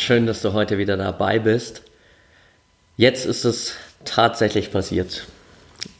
schön, 0.00 0.26
dass 0.26 0.42
du 0.42 0.52
heute 0.52 0.78
wieder 0.78 0.96
dabei 0.96 1.38
bist. 1.38 1.82
Jetzt 2.96 3.26
ist 3.26 3.44
es 3.44 3.74
tatsächlich 4.04 4.72
passiert. 4.72 5.26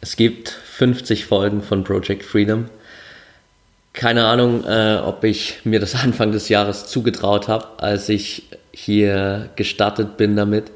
Es 0.01 0.17
gibt 0.17 0.49
50 0.49 1.27
Folgen 1.27 1.63
von 1.63 1.85
Project 1.85 2.25
Freedom. 2.25 2.69
Keine 3.93 4.27
Ahnung, 4.27 4.65
äh, 4.65 4.97
ob 5.05 5.25
ich 5.25 5.61
mir 5.65 5.81
das 5.81 5.95
Anfang 6.03 6.33
des 6.33 6.49
Jahres 6.49 6.87
zugetraut 6.87 7.49
habe, 7.49 7.83
als 7.83 8.09
ich 8.09 8.45
hier 8.73 9.51
gestartet 9.57 10.17
bin 10.17 10.37
damit. 10.37 10.71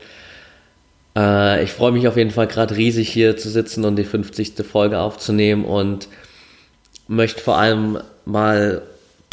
Äh, 1.16 1.64
ich 1.64 1.70
freue 1.70 1.92
mich 1.92 2.09
auf 2.09 2.16
jeden 2.16 2.30
Fall 2.30 2.47
gerade 2.47 2.77
riesig 2.77 3.09
hier 3.09 3.36
zu 3.36 3.48
sitzen 3.48 3.84
und 3.84 3.97
die 3.97 4.05
50. 4.05 4.55
Folge 4.66 4.98
aufzunehmen 4.98 5.64
und 5.64 6.09
möchte 7.06 7.41
vor 7.41 7.59
allem 7.59 7.98
mal 8.25 8.83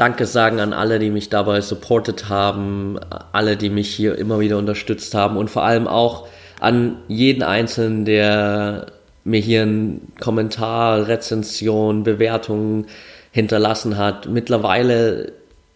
Danke 0.02 0.26
sagen 0.26 0.60
an 0.60 0.74
alle, 0.74 0.98
die 0.98 1.12
mich 1.12 1.30
dabei 1.30 1.62
supportet 1.62 2.28
haben, 2.28 2.98
alle, 3.34 3.56
die 3.56 3.70
mich 3.70 3.94
hier 3.94 4.18
immer 4.18 4.40
wieder 4.40 4.58
unterstützt 4.58 5.14
haben 5.14 5.38
und 5.38 5.52
vor 5.52 5.62
allem 5.62 5.88
auch 5.88 6.28
an 6.60 6.98
jeden 7.08 7.44
Einzelnen, 7.44 8.04
der 8.04 8.88
mir 9.24 9.40
hier 9.40 9.62
einen 9.62 10.12
Kommentar, 10.20 11.08
Rezension, 11.08 12.02
Bewertungen 12.02 12.88
hinterlassen 13.32 14.00
hat. 14.00 14.28
Mittlerweile 14.28 15.34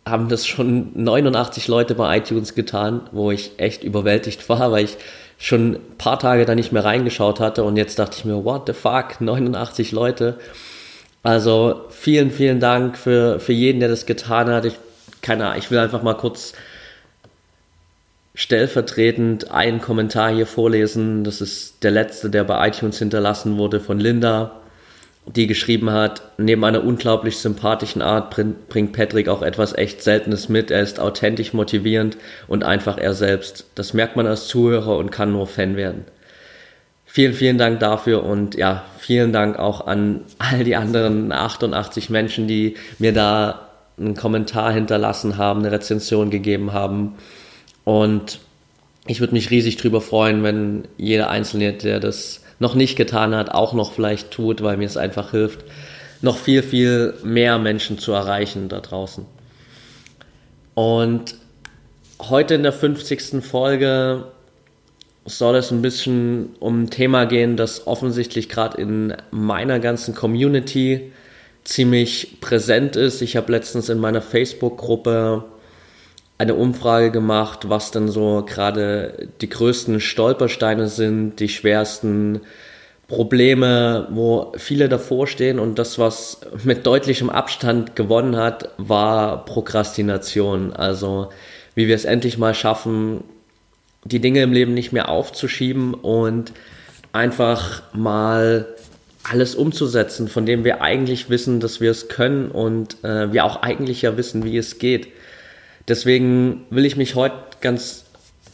haben 0.08 0.27
das 0.27 0.47
schon 0.47 0.89
89 0.95 1.67
Leute 1.67 1.94
bei 1.94 2.17
iTunes 2.17 2.55
getan, 2.55 3.02
wo 3.11 3.30
ich 3.30 3.52
echt 3.58 3.83
überwältigt 3.83 4.49
war, 4.49 4.71
weil 4.71 4.86
ich 4.86 4.97
schon 5.38 5.73
ein 5.73 5.97
paar 5.99 6.17
Tage 6.17 6.45
da 6.45 6.55
nicht 6.55 6.71
mehr 6.71 6.83
reingeschaut 6.83 7.39
hatte 7.39 7.64
und 7.64 7.77
jetzt 7.77 7.99
dachte 7.99 8.17
ich 8.17 8.25
mir, 8.25 8.44
what 8.44 8.64
the 8.66 8.73
fuck, 8.73 9.21
89 9.21 9.92
Leute. 9.92 10.39
Also 11.25 11.85
vielen, 11.89 12.29
vielen 12.29 12.59
Dank 12.59 12.99
für, 12.99 13.39
für 13.39 13.51
jeden, 13.51 13.79
der 13.79 13.89
das 13.89 14.05
getan 14.05 14.47
hat. 14.49 14.63
Ich, 14.63 14.75
keine 15.23 15.45
Ahnung, 15.47 15.57
ich 15.57 15.71
will 15.71 15.79
einfach 15.79 16.03
mal 16.03 16.13
kurz 16.13 16.53
stellvertretend 18.35 19.49
einen 19.49 19.81
Kommentar 19.81 20.31
hier 20.31 20.45
vorlesen. 20.45 21.23
Das 21.23 21.41
ist 21.41 21.83
der 21.83 21.89
letzte, 21.89 22.29
der 22.29 22.43
bei 22.43 22.67
iTunes 22.67 22.99
hinterlassen 22.99 23.57
wurde 23.57 23.79
von 23.79 23.99
Linda, 23.99 24.51
die 25.25 25.47
geschrieben 25.47 25.89
hat, 25.89 26.21
neben 26.37 26.63
einer 26.63 26.83
unglaublich 26.83 27.39
sympathischen 27.39 28.03
Art 28.03 28.29
bringt 28.69 28.93
Patrick 28.93 29.27
auch 29.27 29.41
etwas 29.41 29.75
echt 29.75 30.03
Seltenes 30.03 30.47
mit. 30.47 30.69
Er 30.69 30.81
ist 30.81 30.99
authentisch 30.99 31.53
motivierend 31.53 32.17
und 32.47 32.63
einfach 32.63 32.99
er 32.99 33.15
selbst. 33.15 33.65
Das 33.73 33.95
merkt 33.95 34.15
man 34.15 34.27
als 34.27 34.47
Zuhörer 34.47 34.95
und 34.99 35.09
kann 35.09 35.31
nur 35.31 35.47
Fan 35.47 35.75
werden. 35.75 36.05
Vielen, 37.16 37.33
vielen 37.33 37.58
Dank 37.58 37.80
dafür 37.80 38.25
und 38.25 38.55
ja, 38.55 38.83
vielen 38.99 39.31
Dank 39.31 39.58
auch 39.58 39.88
an 39.88 40.25
all 40.38 40.66
die 40.66 40.75
anderen 40.75 41.31
88 41.31 42.09
Menschen, 42.09 42.45
die 42.45 42.75
mir 42.99 43.13
da 43.13 43.69
einen 43.97 44.16
Kommentar 44.16 44.73
hinterlassen 44.73 45.38
haben, 45.38 45.61
eine 45.61 45.71
Rezension 45.71 46.30
gegeben 46.30 46.73
haben. 46.73 47.16
Und 47.86 48.41
ich 49.08 49.21
würde 49.21 49.31
mich 49.31 49.49
riesig 49.49 49.77
drüber 49.77 50.02
freuen, 50.02 50.43
wenn 50.43 50.89
jeder 50.97 51.30
Einzelne, 51.30 51.71
der 51.71 52.02
das 52.02 52.41
noch 52.59 52.75
nicht 52.75 52.97
getan 52.97 53.33
hat, 53.33 53.49
auch 53.49 53.71
noch 53.71 53.93
vielleicht 53.93 54.31
tut, 54.31 54.61
weil 54.61 54.76
mir 54.76 54.83
es 54.83 54.97
einfach 54.97 55.32
hilft, 55.32 55.64
noch 56.21 56.36
viel, 56.36 56.64
viel 56.64 57.14
mehr 57.23 57.59
Menschen 57.59 57.97
zu 57.97 58.11
erreichen 58.11 58.67
da 58.67 58.82
draußen. 58.82 59.26
Und 60.73 61.36
heute 62.21 62.55
in 62.55 62.64
der 62.64 62.73
50. 62.73 63.42
Folge 63.42 64.26
soll 65.25 65.55
es 65.55 65.71
ein 65.71 65.81
bisschen 65.81 66.55
um 66.59 66.83
ein 66.83 66.89
Thema 66.89 67.25
gehen, 67.25 67.58
das 67.58 67.87
offensichtlich 67.87 68.47
gerade 68.47 68.80
in 68.80 69.15
meiner 69.31 69.80
ganzen 69.80 70.13
Community 70.13 71.11
ziemlich 71.63 72.37
präsent 72.41 72.95
ist. 72.95 73.21
Ich 73.21 73.35
habe 73.35 73.52
letztens 73.52 73.89
in 73.89 73.99
meiner 73.99 74.21
Facebook-Gruppe 74.21 75.45
eine 76.37 76.53
Umfrage 76.53 77.11
gemacht, 77.11 77.69
was 77.69 77.91
denn 77.91 78.08
so 78.08 78.43
gerade 78.45 79.30
die 79.41 79.49
größten 79.49 79.99
Stolpersteine 79.99 80.87
sind, 80.87 81.39
die 81.39 81.49
schwersten 81.49 82.41
Probleme, 83.08 84.08
wo 84.11 84.52
viele 84.58 84.89
davor 84.89 85.27
stehen 85.27 85.59
und 85.59 85.80
das, 85.80 85.97
was 85.97 86.41
mit 86.64 86.85
deutlichem 86.85 87.30
Abstand 87.30 87.95
gewonnen 87.95 88.35
hat, 88.35 88.69
war 88.77 89.45
Prokrastination. 89.45 90.73
Also 90.73 91.30
wie 91.73 91.87
wir 91.87 91.95
es 91.95 92.05
endlich 92.05 92.37
mal 92.37 92.53
schaffen, 92.53 93.23
die 94.05 94.20
Dinge 94.20 94.43
im 94.43 94.54
Leben 94.54 94.73
nicht 94.73 94.93
mehr 94.93 95.10
aufzuschieben 95.10 95.93
und 95.93 96.54
einfach 97.11 97.82
mal 97.93 98.67
alles 99.23 99.55
umzusetzen, 99.55 100.27
von 100.27 100.45
dem 100.45 100.64
wir 100.64 100.82
eigentlich 100.82 101.30
wissen, 101.30 101.60
dass 101.60 101.82
wir 101.82 101.89
es 101.89 102.08
können 102.08 102.52
und 102.52 103.04
äh, 103.04 103.33
wir 103.33 103.44
auch 103.44 103.64
eigentlich 103.64 104.04
ja 104.04 104.17
wissen, 104.17 104.44
wie 104.44 104.58
es 104.58 104.77
geht. 104.77 105.08
Deswegen 105.88 106.65
will 106.70 106.86
ich 106.86 106.95
mich 106.95 107.15
heute 107.15 107.36
ganz 107.61 108.05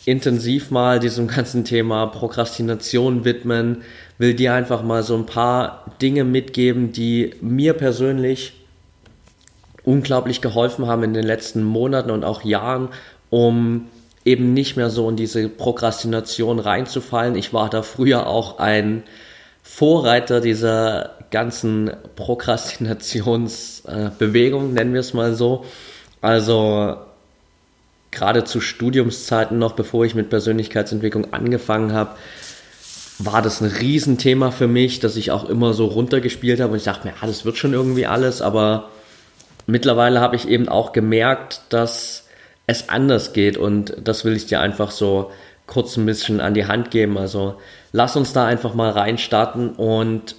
intensiv 0.06 0.72
mal 0.72 1.00
diesem 1.00 1.28
ganzen 1.36 1.66
Thema 1.66 2.08
Prokrastination 2.08 3.26
widmen, 3.26 3.84
will 4.18 4.34
dir 4.34 4.54
einfach 4.54 4.84
mal 4.84 5.04
so 5.04 5.16
ein 5.16 5.26
paar 5.26 5.86
Dinge 6.02 6.24
mitgeben, 6.24 6.94
die 6.94 7.34
mir 7.42 7.74
persönlich 7.74 8.54
unglaublich 9.84 10.42
geholfen 10.42 10.88
haben 10.88 11.04
in 11.04 11.14
den 11.14 11.26
letzten 11.26 11.64
Monaten 11.64 12.12
und 12.12 12.24
auch 12.24 12.44
Jahren, 12.44 12.90
um 13.30 13.88
eben 14.26 14.54
nicht 14.54 14.78
mehr 14.78 14.90
so 14.90 15.10
in 15.10 15.16
diese 15.16 15.48
Prokrastination 15.50 16.60
reinzufallen. 16.60 17.36
Ich 17.36 17.54
war 17.54 17.70
da 17.70 17.82
früher 17.82 18.28
auch 18.28 18.60
ein 18.60 19.04
Vorreiter 19.64 20.42
dieser 20.42 21.12
ganzen 21.32 21.92
Prokrastinationsbewegung, 22.16 24.74
nennen 24.74 24.94
wir 24.94 25.00
es 25.00 25.14
mal 25.14 25.34
so. 25.34 25.66
Also 26.22 26.98
gerade 28.12 28.44
zu 28.44 28.62
Studiumszeiten 28.62 29.58
noch, 29.58 29.74
bevor 29.74 30.06
ich 30.06 30.16
mit 30.16 30.30
Persönlichkeitsentwicklung 30.30 31.34
angefangen 31.34 31.94
habe, 31.94 32.16
war 33.18 33.42
das 33.42 33.62
ein 33.62 33.68
Riesenthema 33.68 34.52
für 34.52 34.68
mich, 34.68 35.00
dass 35.00 35.16
ich 35.16 35.32
auch 35.32 35.48
immer 35.48 35.74
so 35.74 35.86
runtergespielt 35.86 36.60
habe 36.60 36.74
und 36.74 36.80
ich 36.80 36.84
dachte 36.84 37.08
mir, 37.08 37.14
ja, 37.22 37.28
das 37.28 37.46
wird 37.46 37.58
schon 37.58 37.74
irgendwie 37.74 38.06
alles, 38.06 38.42
aber 38.42 38.90
mittlerweile 39.68 40.20
habe 40.20 40.36
ich 40.36 40.48
eben 40.48 40.68
auch 40.68 40.92
gemerkt, 40.92 41.62
dass 41.70 42.28
es 42.68 42.90
anders 42.90 43.34
geht 43.34 43.58
und 43.58 43.96
das 44.04 44.24
will 44.26 44.36
ich 44.36 44.46
dir 44.46 44.60
einfach 44.60 44.92
so 44.92 45.32
kurz 45.68 45.98
ein 45.98 46.06
bisschen 46.06 46.42
an 46.42 46.54
die 46.54 46.66
Hand 46.66 46.92
geben. 46.92 47.18
Also 47.18 47.56
lass 47.92 48.16
uns 48.16 48.34
da 48.34 48.46
einfach 48.46 48.74
mal 48.74 48.92
reinstarten 48.92 49.70
und 49.72 50.36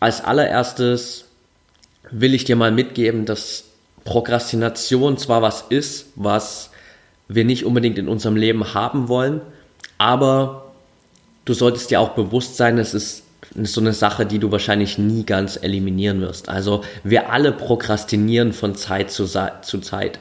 als 0.00 0.22
allererstes 0.22 1.24
will 2.10 2.34
ich 2.34 2.44
dir 2.44 2.56
mal 2.56 2.70
mitgeben, 2.70 3.24
dass 3.24 3.64
Prokrastination 4.04 5.18
zwar 5.18 5.42
was 5.42 5.62
ist, 5.68 6.06
was 6.14 6.70
wir 7.28 7.44
nicht 7.44 7.64
unbedingt 7.64 7.98
in 7.98 8.08
unserem 8.08 8.36
Leben 8.36 8.74
haben 8.74 9.08
wollen, 9.08 9.40
aber 9.98 10.72
du 11.44 11.54
solltest 11.54 11.90
dir 11.90 12.00
auch 12.00 12.10
bewusst 12.10 12.56
sein, 12.56 12.78
es 12.78 12.94
ist 12.94 13.24
so 13.62 13.80
eine 13.80 13.92
Sache, 13.92 14.26
die 14.26 14.38
du 14.38 14.52
wahrscheinlich 14.52 14.98
nie 14.98 15.24
ganz 15.24 15.56
eliminieren 15.60 16.20
wirst. 16.20 16.48
Also 16.48 16.82
wir 17.04 17.30
alle 17.30 17.52
prokrastinieren 17.52 18.52
von 18.52 18.74
Zeit 18.74 19.10
zu, 19.10 19.26
zu 19.26 19.78
Zeit. 19.80 20.18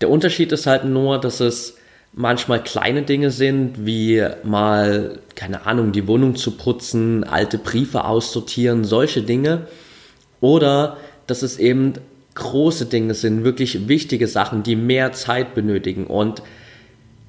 Der 0.00 0.10
Unterschied 0.10 0.52
ist 0.52 0.66
halt 0.66 0.84
nur, 0.84 1.18
dass 1.20 1.40
es 1.40 1.76
manchmal 2.12 2.62
kleine 2.62 3.02
Dinge 3.02 3.30
sind, 3.30 3.86
wie 3.86 4.26
mal, 4.42 5.18
keine 5.34 5.66
Ahnung, 5.66 5.92
die 5.92 6.06
Wohnung 6.06 6.34
zu 6.34 6.52
putzen, 6.52 7.24
alte 7.24 7.58
Briefe 7.58 8.04
aussortieren, 8.04 8.84
solche 8.84 9.22
Dinge. 9.22 9.66
Oder 10.40 10.96
dass 11.26 11.42
es 11.42 11.58
eben 11.58 11.94
große 12.34 12.86
Dinge 12.86 13.14
sind, 13.14 13.44
wirklich 13.44 13.88
wichtige 13.88 14.28
Sachen, 14.28 14.62
die 14.62 14.76
mehr 14.76 15.12
Zeit 15.12 15.54
benötigen. 15.54 16.06
Und 16.06 16.42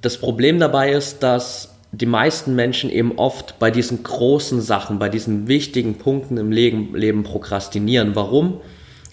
das 0.02 0.18
Problem 0.18 0.60
dabei 0.60 0.92
ist, 0.92 1.24
dass 1.24 1.74
die 1.92 2.06
meisten 2.06 2.56
Menschen 2.56 2.90
eben 2.90 3.18
oft 3.18 3.60
bei 3.60 3.72
diesen 3.72 4.04
großen 4.04 4.62
Sachen, 4.62 5.00
bei 5.00 5.10
diesen 5.10 5.48
wichtigen 5.48 5.96
Punkten 5.96 6.38
im 6.38 6.52
Leben, 6.52 6.96
Leben 6.96 7.24
prokrastinieren. 7.24 8.16
Warum? 8.16 8.62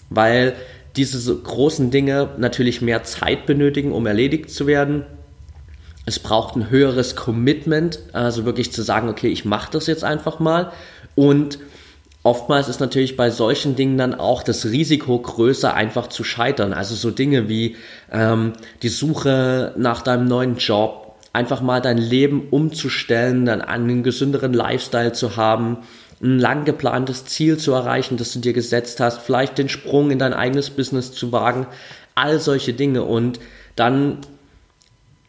Weil 0.09 0.53
diese 0.97 1.35
großen 1.35 1.91
Dinge 1.91 2.29
natürlich 2.37 2.81
mehr 2.81 3.03
Zeit 3.03 3.45
benötigen, 3.45 3.91
um 3.91 4.05
erledigt 4.05 4.49
zu 4.49 4.67
werden. 4.67 5.05
Es 6.05 6.19
braucht 6.19 6.55
ein 6.55 6.69
höheres 6.69 7.15
Commitment, 7.15 7.99
also 8.13 8.45
wirklich 8.45 8.71
zu 8.71 8.83
sagen, 8.83 9.09
okay, 9.09 9.27
ich 9.27 9.43
mache 9.43 9.71
das 9.71 9.87
jetzt 9.87 10.03
einfach 10.03 10.39
mal. 10.39 10.71
Und 11.15 11.59
oftmals 12.23 12.67
ist 12.69 12.79
natürlich 12.79 13.17
bei 13.17 13.29
solchen 13.29 13.75
Dingen 13.75 13.97
dann 13.97 14.13
auch 14.13 14.43
das 14.43 14.65
Risiko 14.65 15.17
größer, 15.17 15.73
einfach 15.73 16.07
zu 16.07 16.23
scheitern. 16.23 16.73
Also 16.73 16.95
so 16.95 17.11
Dinge 17.11 17.49
wie 17.49 17.75
ähm, 18.11 18.53
die 18.83 18.89
Suche 18.89 19.73
nach 19.77 20.01
deinem 20.01 20.25
neuen 20.25 20.57
Job, 20.57 21.15
einfach 21.33 21.61
mal 21.61 21.81
dein 21.81 21.97
Leben 21.97 22.47
umzustellen, 22.49 23.45
dann 23.45 23.61
einen 23.61 24.03
gesünderen 24.03 24.53
Lifestyle 24.53 25.11
zu 25.11 25.35
haben, 25.35 25.79
ein 26.25 26.39
lang 26.39 26.65
geplantes 26.65 27.25
Ziel 27.25 27.57
zu 27.57 27.71
erreichen, 27.73 28.17
das 28.17 28.33
du 28.33 28.39
dir 28.39 28.53
gesetzt 28.53 28.99
hast, 28.99 29.21
vielleicht 29.21 29.57
den 29.57 29.69
Sprung 29.69 30.11
in 30.11 30.19
dein 30.19 30.33
eigenes 30.33 30.69
Business 30.69 31.11
zu 31.11 31.31
wagen, 31.31 31.67
all 32.15 32.39
solche 32.39 32.73
Dinge. 32.73 33.03
Und 33.03 33.39
dann 33.75 34.19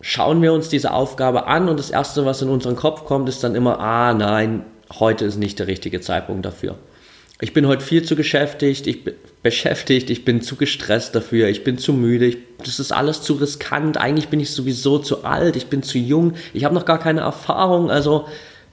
schauen 0.00 0.40
wir 0.42 0.52
uns 0.52 0.68
diese 0.68 0.92
Aufgabe 0.92 1.46
an 1.46 1.68
und 1.68 1.78
das 1.78 1.90
Erste, 1.90 2.24
was 2.24 2.42
in 2.42 2.48
unseren 2.48 2.76
Kopf 2.76 3.04
kommt, 3.04 3.28
ist 3.28 3.44
dann 3.44 3.54
immer, 3.54 3.78
ah 3.80 4.14
nein, 4.14 4.64
heute 4.98 5.24
ist 5.24 5.36
nicht 5.36 5.58
der 5.58 5.66
richtige 5.66 6.00
Zeitpunkt 6.00 6.46
dafür. 6.46 6.76
Ich 7.40 7.52
bin 7.52 7.66
heute 7.66 7.84
viel 7.84 8.02
zu 8.02 8.16
beschäftigt, 8.16 8.86
ich 8.86 9.04
bin 9.04 9.14
beschäftigt, 9.42 10.08
ich 10.08 10.24
bin 10.24 10.40
zu 10.40 10.56
gestresst 10.56 11.14
dafür, 11.14 11.48
ich 11.48 11.64
bin 11.64 11.76
zu 11.76 11.92
müde, 11.92 12.24
ich, 12.24 12.38
das 12.64 12.80
ist 12.80 12.92
alles 12.92 13.20
zu 13.20 13.34
riskant, 13.34 13.98
eigentlich 13.98 14.28
bin 14.28 14.40
ich 14.40 14.50
sowieso 14.52 14.98
zu 14.98 15.24
alt, 15.24 15.54
ich 15.56 15.66
bin 15.66 15.82
zu 15.82 15.98
jung, 15.98 16.32
ich 16.54 16.64
habe 16.64 16.74
noch 16.74 16.86
gar 16.86 16.98
keine 16.98 17.20
Erfahrung, 17.20 17.90
also 17.90 18.26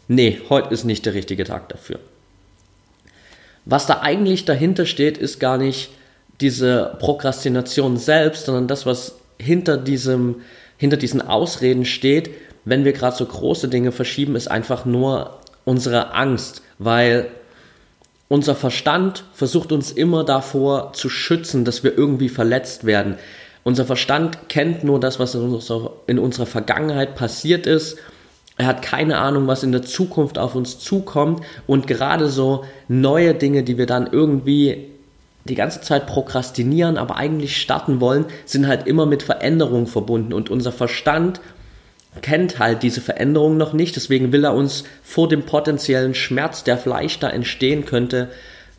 nee, 0.08 0.40
heute 0.50 0.74
ist 0.74 0.86
nicht 0.86 1.06
der 1.06 1.14
richtige 1.14 1.44
Tag 1.44 1.68
dafür. 1.68 2.00
Was 3.66 3.86
da 3.86 4.02
eigentlich 4.02 4.46
dahinter 4.46 4.86
steht, 4.86 5.18
ist 5.18 5.40
gar 5.40 5.58
nicht 5.58 5.90
diese 6.42 6.96
Prokrastination 7.00 7.98
selbst, 7.98 8.46
sondern 8.46 8.68
das, 8.68 8.86
was 8.86 9.16
hinter 9.40 9.78
diesem, 9.78 10.42
hinter 10.78 10.98
diesen 10.98 11.22
Ausreden 11.22 11.86
steht, 11.86 12.32
wenn 12.66 12.86
wir 12.86 12.94
gerade 12.94 13.16
so 13.16 13.26
große 13.26 13.68
Dinge 13.68 13.92
verschieben, 13.92 14.36
ist 14.36 14.50
einfach 14.50 14.86
nur 14.86 15.40
unsere 15.66 16.14
Angst, 16.14 16.62
weil 16.80 17.30
unser 18.28 18.56
Verstand 18.56 19.26
versucht 19.34 19.72
uns 19.72 19.92
immer 19.92 20.24
davor 20.24 20.94
zu 20.94 21.10
schützen, 21.10 21.66
dass 21.66 21.84
wir 21.84 21.98
irgendwie 21.98 22.30
verletzt 22.30 22.86
werden. 22.86 23.18
Unser 23.64 23.86
Verstand 23.86 24.50
kennt 24.50 24.84
nur 24.84 25.00
das, 25.00 25.20
was 25.20 25.36
in 25.36 25.42
unserer, 25.42 25.94
in 26.08 26.20
unserer 26.20 26.46
Vergangenheit 26.46 27.16
passiert 27.16 27.66
ist. 27.68 27.98
Er 28.58 28.68
hat 28.68 28.82
keine 28.82 29.18
Ahnung, 29.18 29.48
was 29.48 29.64
in 29.64 29.72
der 29.72 29.82
Zukunft 29.82 30.38
auf 30.38 30.56
uns 30.56 30.80
zukommt. 30.80 31.42
Und 31.66 31.88
gerade 31.88 32.30
so 32.30 32.66
neue 32.88 33.34
Dinge, 33.34 33.64
die 33.64 33.78
wir 33.78 33.88
dann 33.88 34.08
irgendwie 34.12 34.90
die 35.46 35.56
ganze 35.56 35.82
Zeit 35.82 36.08
prokrastinieren, 36.08 36.98
aber 36.98 37.18
eigentlich 37.18 37.60
starten 37.60 38.00
wollen, 38.00 38.26
sind 38.46 38.68
halt 38.68 38.88
immer 38.88 39.06
mit 39.06 39.24
Veränderungen 39.24 39.88
verbunden. 39.88 40.34
Und 40.34 40.50
unser 40.50 40.72
Verstand 40.72 41.42
kennt 42.22 42.60
halt 42.60 42.84
diese 42.84 43.02
Veränderung 43.02 43.58
noch 43.58 43.74
nicht, 43.74 43.96
deswegen 43.96 44.32
will 44.32 44.44
er 44.44 44.54
uns 44.54 44.84
vor 45.04 45.28
dem 45.28 45.44
potenziellen 45.44 46.14
Schmerz, 46.14 46.64
der 46.64 46.78
vielleicht 46.78 47.24
da 47.24 47.30
entstehen 47.30 47.86
könnte, 47.86 48.30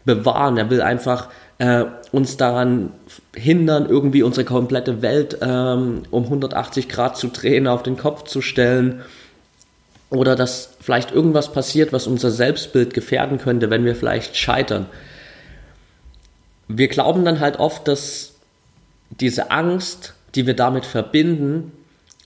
bewahren. 0.04 0.56
Er 0.56 0.70
will 0.70 0.80
einfach 0.80 1.28
äh, 1.58 1.84
uns 2.12 2.36
daran 2.36 2.92
hindern, 3.34 3.86
irgendwie 3.88 4.22
unsere 4.22 4.44
komplette 4.44 5.02
Welt 5.02 5.38
ähm, 5.42 6.02
um 6.10 6.24
180 6.24 6.88
Grad 6.88 7.16
zu 7.16 7.28
drehen, 7.28 7.66
auf 7.66 7.82
den 7.82 7.96
Kopf 7.96 8.24
zu 8.24 8.40
stellen. 8.40 9.02
Oder 10.10 10.36
dass 10.36 10.70
vielleicht 10.80 11.12
irgendwas 11.12 11.52
passiert, 11.52 11.92
was 11.92 12.06
unser 12.06 12.30
Selbstbild 12.30 12.94
gefährden 12.94 13.38
könnte, 13.38 13.70
wenn 13.70 13.84
wir 13.84 13.96
vielleicht 13.96 14.36
scheitern. 14.36 14.86
Wir 16.68 16.88
glauben 16.88 17.24
dann 17.24 17.40
halt 17.40 17.58
oft, 17.58 17.88
dass 17.88 18.34
diese 19.10 19.50
Angst, 19.50 20.14
die 20.34 20.46
wir 20.46 20.54
damit 20.54 20.86
verbinden, 20.86 21.72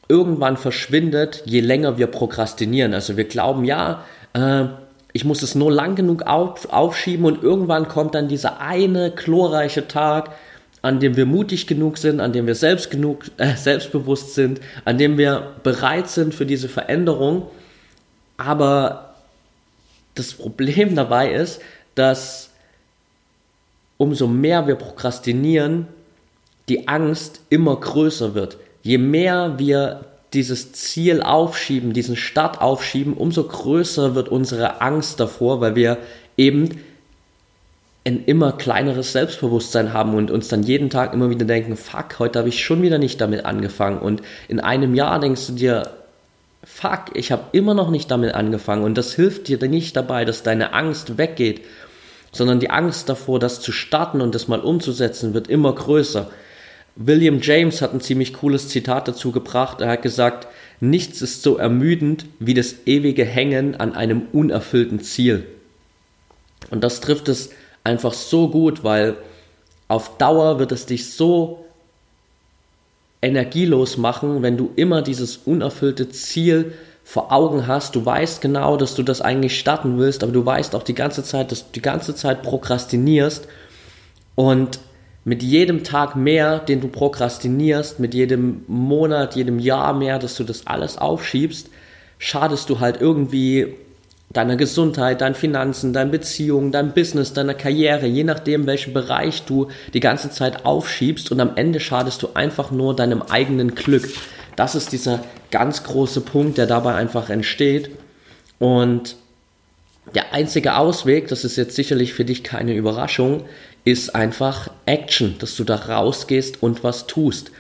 irgendwann 0.09 0.57
verschwindet, 0.57 1.43
je 1.45 1.61
länger 1.61 1.99
wir 1.99 2.07
prokrastinieren. 2.07 2.95
Also 2.95 3.17
wir 3.17 3.25
glauben, 3.25 3.65
ja, 3.65 4.05
äh, 4.33 4.65
ich 5.13 5.25
muss 5.25 5.43
es 5.43 5.55
nur 5.55 5.73
lang 5.73 5.97
genug 5.97 6.23
auf, 6.23 6.71
aufschieben 6.73 7.25
und 7.25 7.43
irgendwann 7.43 7.89
kommt 7.89 8.15
dann 8.15 8.29
dieser 8.29 8.61
eine 8.61 9.11
glorreiche 9.11 9.89
Tag, 9.89 10.31
an 10.81 11.01
dem 11.01 11.17
wir 11.17 11.27
mutig 11.27 11.67
genug 11.67 11.99
sind, 11.99 12.21
an 12.21 12.33
dem 12.33 12.47
wir 12.47 12.55
selbst 12.55 12.91
genug, 12.91 13.25
äh, 13.37 13.57
selbstbewusst 13.57 14.35
sind, 14.35 14.61
an 14.85 14.97
dem 14.97 15.19
wir 15.19 15.55
bereit 15.63 16.09
sind 16.09 16.35
für 16.35 16.47
diese 16.47 16.69
Veränderung. 16.69 17.49
Aber 18.39 19.15
das 20.15 20.33
Problem 20.33 20.97
dabei 20.97 21.33
ist, 21.33 21.61
dass 21.95 22.51
umso 23.99 24.27
mehr 24.27 24.67
wir 24.67 24.77
prokrastinieren, 24.77 25.89
die 26.69 26.89
Angst 26.89 27.41
immer 27.51 27.77
größer 27.77 28.35
wird. 28.35 28.57
Je 28.83 28.99
mehr 28.99 29.59
wir 29.59 30.07
dieses 30.33 30.73
Ziel 30.73 31.23
aufschieben, 31.23 31.93
diesen 31.93 32.17
Start 32.17 32.61
aufschieben, 32.61 33.15
umso 33.15 33.45
größer 33.45 34.15
wird 34.15 34.29
unsere 34.29 34.81
Angst 34.81 35.19
davor, 35.21 35.61
weil 35.61 35.75
wir 35.75 35.99
eben 36.37 36.81
ein 38.05 38.25
immer 38.25 38.53
kleineres 38.53 39.13
Selbstbewusstsein 39.13 39.93
haben 39.93 40.15
und 40.15 40.31
uns 40.31 40.49
dann 40.49 40.63
jeden 40.63 40.91
Tag 40.91 41.13
immer 41.13 41.31
wieder 41.31 41.45
denken, 41.45 41.77
fuck, 41.77 42.19
heute 42.19 42.39
habe 42.39 42.49
ich 42.49 42.65
schon 42.65 42.83
wieder 42.83 42.99
nicht 42.99 43.21
damit 43.21 43.45
angefangen. 43.45 43.99
Und 43.99 44.23
in 44.49 44.61
einem 44.61 44.95
Jahr 44.95 45.19
denkst 45.19 45.47
du 45.49 45.53
dir, 45.55 45.91
fuck, 46.65 47.11
ich 47.15 47.33
habe 47.33 47.45
immer 47.53 47.75
noch 47.75 47.91
nicht 47.91 48.11
damit 48.11 48.35
angefangen 48.35 48.85
und 48.85 48.97
das 48.97 49.15
hilft 49.15 49.49
dir 49.49 49.59
nicht 49.69 49.97
dabei, 49.97 50.25
dass 50.25 50.43
deine 50.43 50.73
Angst 50.73 51.19
weggeht, 51.19 51.63
sondern 52.33 52.61
die 52.61 52.71
Angst 52.71 53.09
davor, 53.09 53.39
das 53.39 53.61
zu 53.61 53.73
starten 53.73 54.21
und 54.21 54.35
das 54.35 54.49
mal 54.49 54.61
umzusetzen, 54.61 55.35
wird 55.35 55.49
immer 55.49 55.75
größer. 55.75 56.31
William 56.97 57.41
James 57.41 57.81
hat 57.81 57.95
ein 57.95 58.01
ziemlich 58.01 58.35
cooles 58.35 58.69
Zitat 58.69 59.07
dazu 59.07 59.31
gebracht. 59.31 59.81
Er 59.81 59.89
hat 59.89 60.03
gesagt, 60.03 60.49
nichts 60.81 61.23
ist 61.23 61.43
so 61.43 61.57
ermüdend 61.57 62.27
wie 62.41 62.55
das 62.55 62.87
ewige 62.87 63.25
Hängen 63.25 63.77
an 63.77 63.95
einem 63.95 64.23
unerfüllten 64.33 65.01
Ziel. 65.01 65.47
Und 66.71 66.83
das 66.83 67.01
trifft 67.01 67.29
es 67.29 67.51
einfach 67.85 68.13
so 68.13 68.51
gut, 68.51 68.83
weil 68.83 69.17
auf 69.87 70.19
Dauer 70.19 70.59
wird 70.59 70.73
es 70.73 70.87
dich 70.87 71.13
so 71.13 71.65
energielos 73.21 73.97
machen, 73.97 74.43
wenn 74.43 74.57
du 74.57 74.71
immer 74.77 75.03
dieses 75.03 75.39
unerfüllte 75.39 76.09
Ziel 76.09 76.73
vor 77.05 77.33
Augen 77.33 77.67
hast. 77.67 77.97
Du 77.97 78.05
weißt 78.05 78.41
genau, 78.41 78.77
dass 78.77 78.95
du 78.95 79.03
das 79.03 79.21
eigentlich 79.21 79.59
starten 79.59 79.99
willst, 79.99 80.23
aber 80.23 80.33
du 80.33 80.45
weißt 80.45 80.75
auch 80.75 80.83
die 80.83 80.95
ganze 80.95 81.25
Zeit, 81.25 81.51
dass 81.51 81.67
du 81.67 81.73
die 81.75 81.83
ganze 81.83 82.15
Zeit 82.15 82.43
prokrastinierst 82.43 83.49
und 84.35 84.79
mit 85.25 85.43
jedem 85.43 85.85
Tag 85.85 86.17
mehr, 86.17 86.59
den 86.59 86.81
du 86.81 86.89
prokrastinierst, 86.89 87.99
mit 87.99 88.15
jedem 88.15 88.63
Monat, 88.67 89.37
jedem 89.37 89.59
Jahr 89.59 89.93
mehr, 89.93 90.19
dass 90.19 90.37
du 90.37 90.45
das 90.45 90.67
alles 90.67 90.97
aufschiebst, 90.97 91.69
schadest 92.19 92.71
du 92.71 92.81
halt 92.81 93.01
irgendwie 93.01 93.75
deiner 94.31 94.57
Gesundheit, 94.57 95.21
deinen 95.21 95.35
Finanzen, 95.35 95.93
deinen 95.93 96.11
Beziehungen, 96.11 96.71
deinem 96.71 96.93
Business, 96.93 97.33
deiner 97.33 97.55
Karriere, 97.55 98.07
je 98.07 98.25
nachdem, 98.25 98.67
welchen 98.67 98.93
Bereich 98.93 99.45
du 99.45 99.69
die 99.95 100.01
ganze 100.01 100.31
Zeit 100.31 100.67
aufschiebst 100.67 101.33
und 101.33 101.41
am 101.41 101.53
Ende 101.57 101.81
schadest 101.81 102.23
du 102.23 102.31
einfach 102.35 102.71
nur 102.71 102.95
deinem 102.95 103.23
eigenen 103.23 103.75
Glück. 103.75 104.09
Das 104.55 104.75
ist 104.75 104.93
dieser 104.93 105.21
ganz 105.51 105.85
große 105.85 106.21
Punkt, 106.21 106.59
der 106.59 106.67
dabei 106.67 106.95
einfach 106.95 107.31
entsteht. 107.31 107.91
Und 108.59 109.17
der 110.15 110.35
einzige 110.35 110.77
Ausweg, 110.77 111.29
das 111.29 111.45
ist 111.45 111.57
jetzt 111.57 111.77
sicherlich 111.77 112.13
für 112.13 112.25
dich 112.25 112.43
keine 112.43 112.75
Überraschung, 112.75 113.45
ist 113.85 114.15
einfach 114.15 114.71
Action, 114.85 115.37
dass 115.39 115.57
du 115.57 115.65
da 115.65 115.77
rausgehst 115.77 116.63
und 116.63 116.85
was 116.85 117.07
tust. 117.07 117.51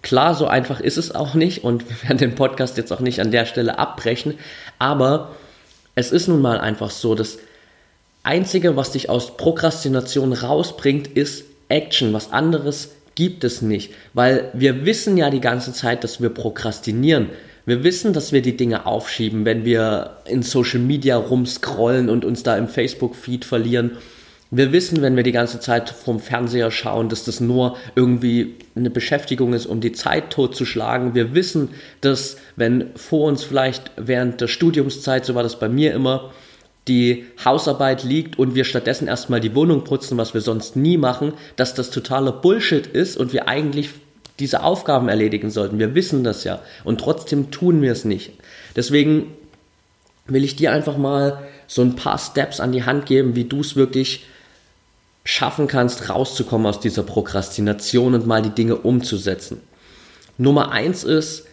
Klar, 0.00 0.34
so 0.34 0.46
einfach 0.46 0.80
ist 0.80 0.96
es 0.96 1.14
auch 1.14 1.34
nicht 1.34 1.64
und 1.64 1.88
wir 1.88 2.08
werden 2.08 2.18
den 2.18 2.34
Podcast 2.34 2.78
jetzt 2.78 2.92
auch 2.92 3.00
nicht 3.00 3.20
an 3.20 3.30
der 3.30 3.46
Stelle 3.46 3.78
abbrechen, 3.78 4.38
aber 4.78 5.34
es 5.98 6.12
ist 6.12 6.28
nun 6.28 6.40
mal 6.40 6.60
einfach 6.60 6.90
so, 6.90 7.16
das 7.16 7.38
Einzige, 8.22 8.76
was 8.76 8.92
dich 8.92 9.10
aus 9.10 9.36
Prokrastination 9.36 10.32
rausbringt, 10.32 11.08
ist 11.08 11.44
Action. 11.68 12.12
Was 12.12 12.32
anderes 12.32 12.90
gibt 13.16 13.42
es 13.42 13.62
nicht, 13.62 13.92
weil 14.14 14.50
wir 14.54 14.86
wissen 14.86 15.16
ja 15.16 15.28
die 15.28 15.40
ganze 15.40 15.72
Zeit, 15.72 16.04
dass 16.04 16.22
wir 16.22 16.28
prokrastinieren. 16.28 17.30
Wir 17.66 17.82
wissen, 17.82 18.12
dass 18.12 18.32
wir 18.32 18.42
die 18.42 18.56
Dinge 18.56 18.86
aufschieben, 18.86 19.44
wenn 19.44 19.64
wir 19.64 20.18
in 20.24 20.42
Social 20.42 20.78
Media 20.78 21.16
rumscrollen 21.16 22.08
und 22.08 22.24
uns 22.24 22.44
da 22.44 22.56
im 22.56 22.68
Facebook-Feed 22.68 23.44
verlieren 23.44 23.98
wir 24.50 24.72
wissen, 24.72 25.02
wenn 25.02 25.14
wir 25.14 25.22
die 25.22 25.32
ganze 25.32 25.60
Zeit 25.60 25.90
vom 25.90 26.20
Fernseher 26.20 26.70
schauen, 26.70 27.10
dass 27.10 27.24
das 27.24 27.40
nur 27.40 27.76
irgendwie 27.94 28.54
eine 28.74 28.88
Beschäftigung 28.88 29.52
ist, 29.52 29.66
um 29.66 29.80
die 29.80 29.92
Zeit 29.92 30.30
totzuschlagen. 30.30 31.14
Wir 31.14 31.34
wissen, 31.34 31.70
dass 32.00 32.38
wenn 32.56 32.90
vor 32.96 33.26
uns 33.28 33.44
vielleicht 33.44 33.90
während 33.96 34.40
der 34.40 34.48
Studiumszeit, 34.48 35.26
so 35.26 35.34
war 35.34 35.42
das 35.42 35.58
bei 35.58 35.68
mir 35.68 35.92
immer, 35.92 36.32
die 36.88 37.26
Hausarbeit 37.44 38.02
liegt 38.02 38.38
und 38.38 38.54
wir 38.54 38.64
stattdessen 38.64 39.08
erstmal 39.08 39.40
die 39.40 39.54
Wohnung 39.54 39.84
putzen, 39.84 40.16
was 40.16 40.32
wir 40.32 40.40
sonst 40.40 40.76
nie 40.76 40.96
machen, 40.96 41.34
dass 41.56 41.74
das 41.74 41.90
totaler 41.90 42.32
Bullshit 42.32 42.86
ist 42.86 43.18
und 43.18 43.34
wir 43.34 43.48
eigentlich 43.48 43.90
diese 44.40 44.62
Aufgaben 44.62 45.08
erledigen 45.08 45.50
sollten. 45.50 45.78
Wir 45.78 45.94
wissen 45.94 46.24
das 46.24 46.44
ja 46.44 46.60
und 46.84 47.00
trotzdem 47.00 47.50
tun 47.50 47.82
wir 47.82 47.92
es 47.92 48.06
nicht. 48.06 48.32
Deswegen 48.74 49.34
will 50.26 50.44
ich 50.44 50.56
dir 50.56 50.72
einfach 50.72 50.96
mal 50.96 51.46
so 51.66 51.82
ein 51.82 51.96
paar 51.96 52.18
Steps 52.18 52.60
an 52.60 52.72
die 52.72 52.84
Hand 52.84 53.04
geben, 53.04 53.36
wie 53.36 53.44
du 53.44 53.60
es 53.60 53.76
wirklich 53.76 54.24
schaffen 55.28 55.66
kannst, 55.66 56.08
rauszukommen 56.08 56.66
aus 56.66 56.80
dieser 56.80 57.02
Prokrastination 57.02 58.14
und 58.14 58.26
mal 58.26 58.40
die 58.40 58.48
Dinge 58.48 58.76
umzusetzen. 58.76 59.60
Nummer 60.38 60.72
eins 60.72 61.04
ist, 61.04 61.44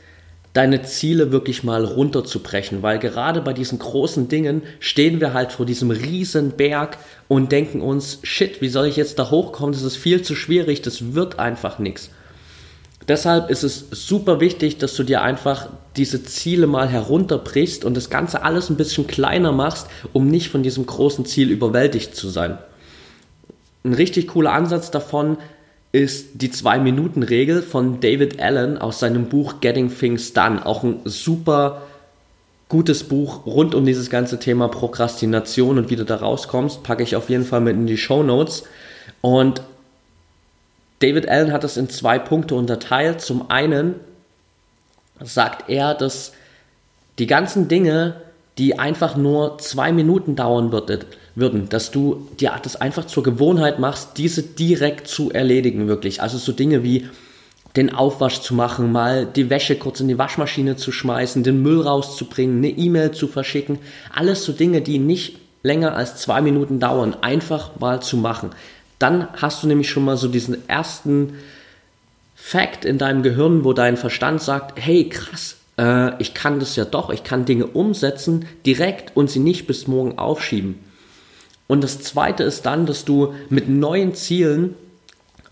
deine 0.53 0.83
Ziele 0.83 1.33
wirklich 1.33 1.65
mal 1.65 1.83
runterzubrechen, 1.83 2.83
weil 2.83 2.99
gerade 2.99 3.41
bei 3.41 3.51
diesen 3.51 3.77
großen 3.77 4.29
Dingen 4.29 4.61
stehen 4.79 5.19
wir 5.19 5.33
halt 5.33 5.51
vor 5.51 5.65
diesem 5.65 5.91
riesen 5.91 6.51
Berg 6.51 6.97
und 7.27 7.51
denken 7.51 7.81
uns, 7.81 8.19
shit, 8.23 8.61
wie 8.61 8.69
soll 8.69 8.85
ich 8.85 8.95
jetzt 8.95 9.19
da 9.19 9.29
hochkommen? 9.29 9.73
Das 9.73 9.83
ist 9.83 9.97
viel 9.97 10.21
zu 10.21 10.35
schwierig, 10.35 10.81
das 10.81 11.13
wird 11.13 11.37
einfach 11.37 11.77
nichts. 11.77 12.11
Deshalb 13.09 13.49
ist 13.49 13.63
es 13.63 13.87
super 13.91 14.39
wichtig, 14.39 14.77
dass 14.77 14.95
du 14.95 15.03
dir 15.03 15.21
einfach 15.21 15.67
diese 15.97 16.23
Ziele 16.23 16.65
mal 16.65 16.87
herunterbrichst 16.87 17.83
und 17.83 17.97
das 17.97 18.09
Ganze 18.09 18.41
alles 18.41 18.69
ein 18.69 18.77
bisschen 18.77 19.05
kleiner 19.05 19.51
machst, 19.51 19.87
um 20.13 20.29
nicht 20.29 20.47
von 20.47 20.63
diesem 20.63 20.85
großen 20.85 21.25
Ziel 21.25 21.51
überwältigt 21.51 22.15
zu 22.15 22.29
sein. 22.29 22.57
Ein 23.85 23.93
richtig 23.93 24.29
cooler 24.29 24.51
Ansatz 24.51 24.89
davon 24.89 25.37
ist 25.91 26.41
die 26.41 26.49
Zwei-Minuten-Regel 26.49 27.61
von 27.61 27.99
David 27.99 28.41
Allen 28.41 28.79
aus 28.79 28.99
seinem 28.99 29.29
Buch 29.29 29.61
Getting 29.61 29.95
Things 29.95 30.33
Done. 30.33 30.65
Auch 30.65 30.83
ein 30.83 31.01
super 31.05 31.83
gutes 32.67 33.03
Buch 33.03 33.45
rund 33.45 33.75
um 33.75 33.85
dieses 33.85 34.09
ganze 34.09 34.39
Thema 34.39 34.69
Prokrastination 34.69 35.77
und 35.77 35.91
wie 35.91 35.95
du 35.95 36.03
da 36.03 36.15
rauskommst, 36.15 36.81
packe 36.81 37.03
ich 37.03 37.15
auf 37.15 37.29
jeden 37.29 37.45
Fall 37.45 37.61
mit 37.61 37.75
in 37.75 37.85
die 37.85 37.97
Show 37.97 38.23
Notes. 38.23 38.63
Und 39.21 39.61
David 40.97 41.29
Allen 41.29 41.53
hat 41.53 41.63
es 41.63 41.77
in 41.77 41.87
zwei 41.87 42.17
Punkte 42.17 42.55
unterteilt. 42.55 43.21
Zum 43.21 43.51
einen 43.51 43.95
sagt 45.21 45.69
er, 45.69 45.93
dass 45.93 46.33
die 47.19 47.27
ganzen 47.27 47.67
Dinge, 47.67 48.19
die 48.57 48.79
einfach 48.79 49.15
nur 49.15 49.57
zwei 49.57 49.91
Minuten 49.91 50.35
dauern 50.35 50.71
würden, 51.35 51.69
dass 51.69 51.91
du 51.91 52.27
dir 52.39 52.53
das 52.61 52.75
einfach 52.75 53.05
zur 53.05 53.23
Gewohnheit 53.23 53.79
machst, 53.79 54.17
diese 54.17 54.43
direkt 54.43 55.07
zu 55.07 55.31
erledigen, 55.31 55.87
wirklich. 55.87 56.21
Also 56.21 56.37
so 56.37 56.51
Dinge 56.51 56.83
wie 56.83 57.07
den 57.75 57.93
Aufwasch 57.93 58.39
zu 58.39 58.53
machen, 58.53 58.93
mal 58.93 59.25
die 59.25 59.49
Wäsche 59.49 59.75
kurz 59.75 59.99
in 59.99 60.07
die 60.07 60.17
Waschmaschine 60.17 60.77
zu 60.77 60.93
schmeißen, 60.93 61.43
den 61.43 61.61
Müll 61.61 61.81
rauszubringen, 61.81 62.57
eine 62.57 62.69
E-Mail 62.69 63.11
zu 63.11 63.27
verschicken. 63.27 63.79
Alles 64.13 64.45
so 64.45 64.53
Dinge, 64.53 64.81
die 64.81 64.97
nicht 64.97 65.39
länger 65.61 65.95
als 65.95 66.15
zwei 66.17 66.41
Minuten 66.41 66.79
dauern, 66.79 67.17
einfach 67.21 67.71
mal 67.79 68.01
zu 68.01 68.15
machen 68.15 68.51
dann 68.99 69.27
hast 69.33 69.63
du 69.63 69.67
nämlich 69.67 69.89
schon 69.89 70.05
mal 70.05 70.17
so 70.17 70.27
diesen 70.27 70.67
ersten 70.69 71.33
Fact 72.35 72.85
in 72.85 72.97
deinem 72.97 73.23
Gehirn, 73.23 73.63
wo 73.63 73.73
dein 73.73 73.97
Verstand 73.97 74.41
sagt, 74.41 74.79
hey 74.79 75.09
krass, 75.09 75.57
äh, 75.77 76.21
ich 76.21 76.33
kann 76.33 76.59
das 76.59 76.75
ja 76.75 76.85
doch, 76.85 77.09
ich 77.09 77.23
kann 77.23 77.45
Dinge 77.45 77.67
umsetzen 77.67 78.45
direkt 78.65 79.15
und 79.15 79.29
sie 79.29 79.39
nicht 79.39 79.67
bis 79.67 79.87
morgen 79.87 80.17
aufschieben. 80.17 80.79
Und 81.67 81.83
das 81.83 81.99
Zweite 82.01 82.43
ist 82.43 82.65
dann, 82.65 82.85
dass 82.85 83.05
du 83.05 83.33
mit 83.49 83.69
neuen 83.69 84.13
Zielen 84.13 84.75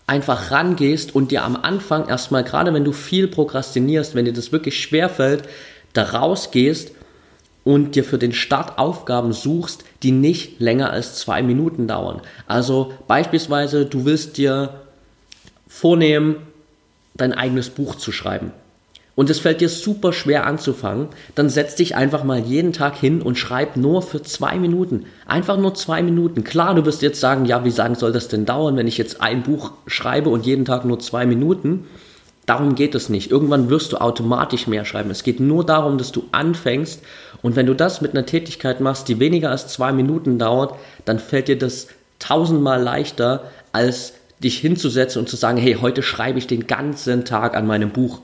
einfach 0.06 0.50
rangehst 0.50 1.14
und 1.14 1.30
dir 1.30 1.42
am 1.42 1.56
Anfang 1.56 2.08
erstmal, 2.08 2.44
gerade 2.44 2.72
wenn 2.74 2.84
du 2.84 2.92
viel 2.92 3.26
prokrastinierst, 3.26 4.14
wenn 4.14 4.26
dir 4.26 4.32
das 4.32 4.52
wirklich 4.52 4.80
schwer 4.80 5.08
fällt, 5.08 5.48
da 5.92 6.02
rausgehst 6.02 6.92
und 7.64 7.96
dir 7.96 8.04
für 8.04 8.18
den 8.18 8.32
Start 8.32 8.78
Aufgaben 8.78 9.32
suchst, 9.32 9.84
die 10.02 10.12
nicht 10.12 10.60
länger 10.60 10.90
als 10.90 11.16
zwei 11.16 11.42
Minuten 11.42 11.88
dauern. 11.88 12.20
Also 12.46 12.92
beispielsweise, 13.08 13.86
du 13.86 14.04
willst 14.04 14.36
dir 14.36 14.80
vornehmen, 15.66 16.36
dein 17.14 17.32
eigenes 17.32 17.70
Buch 17.70 17.94
zu 17.94 18.12
schreiben. 18.12 18.52
Und 19.16 19.30
es 19.30 19.38
fällt 19.38 19.60
dir 19.60 19.68
super 19.68 20.12
schwer 20.12 20.46
anzufangen, 20.46 21.08
dann 21.34 21.48
setz 21.48 21.76
dich 21.76 21.94
einfach 21.94 22.24
mal 22.24 22.40
jeden 22.40 22.72
Tag 22.72 22.96
hin 22.96 23.22
und 23.22 23.38
schreib 23.38 23.76
nur 23.76 24.02
für 24.02 24.22
zwei 24.22 24.58
Minuten. 24.58 25.06
Einfach 25.26 25.56
nur 25.56 25.74
zwei 25.74 26.02
Minuten. 26.02 26.42
Klar, 26.42 26.74
du 26.74 26.84
wirst 26.84 27.02
jetzt 27.02 27.20
sagen, 27.20 27.44
ja, 27.44 27.64
wie 27.64 27.70
sagen 27.70 27.94
soll 27.94 28.12
das 28.12 28.28
denn 28.28 28.44
dauern, 28.44 28.76
wenn 28.76 28.88
ich 28.88 28.98
jetzt 28.98 29.20
ein 29.20 29.44
Buch 29.44 29.72
schreibe 29.86 30.30
und 30.30 30.46
jeden 30.46 30.64
Tag 30.64 30.84
nur 30.84 30.98
zwei 30.98 31.26
Minuten? 31.26 31.86
Darum 32.46 32.74
geht 32.74 32.94
es 32.94 33.08
nicht. 33.08 33.30
Irgendwann 33.30 33.70
wirst 33.70 33.92
du 33.92 33.98
automatisch 33.98 34.66
mehr 34.66 34.84
schreiben. 34.84 35.10
Es 35.10 35.22
geht 35.22 35.40
nur 35.40 35.64
darum, 35.64 35.96
dass 35.96 36.12
du 36.12 36.24
anfängst. 36.32 37.02
Und 37.40 37.56
wenn 37.56 37.66
du 37.66 37.74
das 37.74 38.00
mit 38.00 38.12
einer 38.12 38.26
Tätigkeit 38.26 38.80
machst, 38.80 39.08
die 39.08 39.18
weniger 39.18 39.50
als 39.50 39.68
zwei 39.68 39.92
Minuten 39.92 40.38
dauert, 40.38 40.74
dann 41.04 41.18
fällt 41.18 41.48
dir 41.48 41.58
das 41.58 41.88
tausendmal 42.18 42.82
leichter, 42.82 43.44
als 43.72 44.14
dich 44.42 44.58
hinzusetzen 44.58 45.20
und 45.20 45.28
zu 45.28 45.36
sagen, 45.36 45.56
hey, 45.56 45.78
heute 45.80 46.02
schreibe 46.02 46.38
ich 46.38 46.46
den 46.46 46.66
ganzen 46.66 47.24
Tag 47.24 47.56
an 47.56 47.66
meinem 47.66 47.90
Buch. 47.90 48.20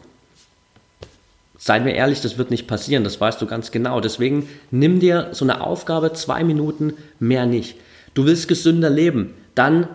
Seien 1.62 1.85
wir 1.85 1.95
ehrlich, 1.95 2.21
das 2.21 2.38
wird 2.38 2.50
nicht 2.50 2.67
passieren, 2.67 3.05
das 3.05 3.21
weißt 3.21 3.40
du 3.40 3.47
ganz 3.47 3.71
genau. 3.71 4.00
Deswegen 4.00 4.49
nimm 4.73 4.99
dir 4.99 5.29
so 5.33 5.45
eine 5.45 5.61
Aufgabe, 5.61 6.14
zwei 6.14 6.43
Minuten, 6.43 6.95
mehr 7.21 7.47
nicht. 7.47 7.76
Du 8.14 8.25
willst 8.25 8.49
gesünder 8.49 8.90
leben, 8.90 9.35
dann 9.55 9.87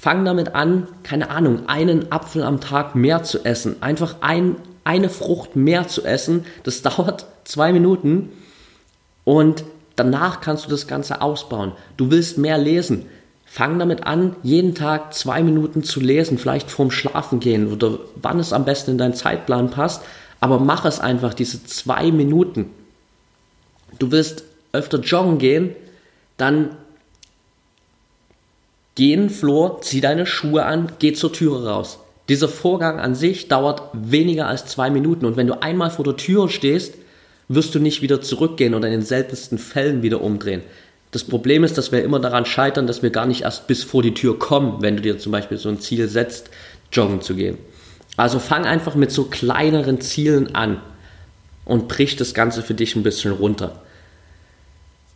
Fang 0.00 0.24
damit 0.24 0.54
an, 0.54 0.88
keine 1.02 1.28
Ahnung, 1.28 1.68
einen 1.68 2.10
Apfel 2.10 2.42
am 2.42 2.58
Tag 2.62 2.94
mehr 2.94 3.22
zu 3.22 3.44
essen. 3.44 3.82
Einfach 3.82 4.16
ein, 4.22 4.56
eine 4.82 5.10
Frucht 5.10 5.56
mehr 5.56 5.88
zu 5.88 6.04
essen. 6.04 6.46
Das 6.62 6.80
dauert 6.82 7.26
zwei 7.44 7.70
Minuten 7.70 8.30
und 9.24 9.62
danach 9.96 10.40
kannst 10.40 10.64
du 10.64 10.70
das 10.70 10.86
Ganze 10.86 11.20
ausbauen. 11.20 11.72
Du 11.98 12.10
willst 12.10 12.38
mehr 12.38 12.56
lesen. 12.56 13.04
Fang 13.44 13.78
damit 13.78 14.06
an, 14.06 14.36
jeden 14.42 14.74
Tag 14.74 15.12
zwei 15.12 15.42
Minuten 15.42 15.82
zu 15.82 16.00
lesen, 16.00 16.38
vielleicht 16.38 16.70
vorm 16.70 16.90
Schlafen 16.90 17.38
gehen 17.38 17.70
oder 17.70 17.98
wann 18.22 18.38
es 18.38 18.54
am 18.54 18.64
besten 18.64 18.92
in 18.92 18.98
deinen 18.98 19.12
Zeitplan 19.12 19.68
passt. 19.70 20.02
Aber 20.40 20.58
mach 20.58 20.84
es 20.84 20.98
einfach, 21.00 21.34
diese 21.34 21.64
zwei 21.64 22.10
Minuten. 22.10 22.70
Du 23.98 24.10
willst 24.10 24.44
öfter 24.72 24.98
joggen 25.00 25.38
gehen, 25.38 25.74
dann 26.36 26.76
Geh 29.00 29.14
in 29.14 29.20
den 29.20 29.30
Flur, 29.30 29.78
zieh 29.82 30.02
deine 30.02 30.26
Schuhe 30.26 30.66
an, 30.66 30.92
geh 30.98 31.14
zur 31.14 31.32
Türe 31.32 31.66
raus. 31.66 32.00
Dieser 32.28 32.48
Vorgang 32.48 33.00
an 33.00 33.14
sich 33.14 33.48
dauert 33.48 33.82
weniger 33.94 34.46
als 34.46 34.66
zwei 34.66 34.90
Minuten 34.90 35.24
und 35.24 35.38
wenn 35.38 35.46
du 35.46 35.62
einmal 35.62 35.90
vor 35.90 36.04
der 36.04 36.16
Tür 36.16 36.48
stehst, 36.50 36.94
wirst 37.48 37.74
du 37.74 37.78
nicht 37.78 38.02
wieder 38.02 38.20
zurückgehen 38.20 38.74
oder 38.74 38.88
in 38.88 38.92
den 38.92 39.02
seltensten 39.02 39.56
Fällen 39.56 40.02
wieder 40.02 40.20
umdrehen. 40.20 40.60
Das 41.12 41.24
Problem 41.24 41.64
ist, 41.64 41.78
dass 41.78 41.92
wir 41.92 42.04
immer 42.04 42.20
daran 42.20 42.44
scheitern, 42.44 42.86
dass 42.86 43.02
wir 43.02 43.08
gar 43.08 43.24
nicht 43.24 43.42
erst 43.42 43.66
bis 43.66 43.82
vor 43.82 44.02
die 44.02 44.12
Tür 44.12 44.38
kommen, 44.38 44.82
wenn 44.82 44.96
du 44.96 45.02
dir 45.02 45.18
zum 45.18 45.32
Beispiel 45.32 45.56
so 45.56 45.70
ein 45.70 45.80
Ziel 45.80 46.06
setzt, 46.06 46.50
joggen 46.92 47.22
zu 47.22 47.34
gehen. 47.34 47.58
Also 48.20 48.38
fang 48.38 48.66
einfach 48.66 48.96
mit 48.96 49.10
so 49.10 49.24
kleineren 49.24 50.02
Zielen 50.02 50.54
an 50.54 50.82
und 51.64 51.88
brich 51.88 52.16
das 52.16 52.34
Ganze 52.34 52.62
für 52.62 52.74
dich 52.74 52.94
ein 52.94 53.02
bisschen 53.02 53.32
runter. 53.32 53.80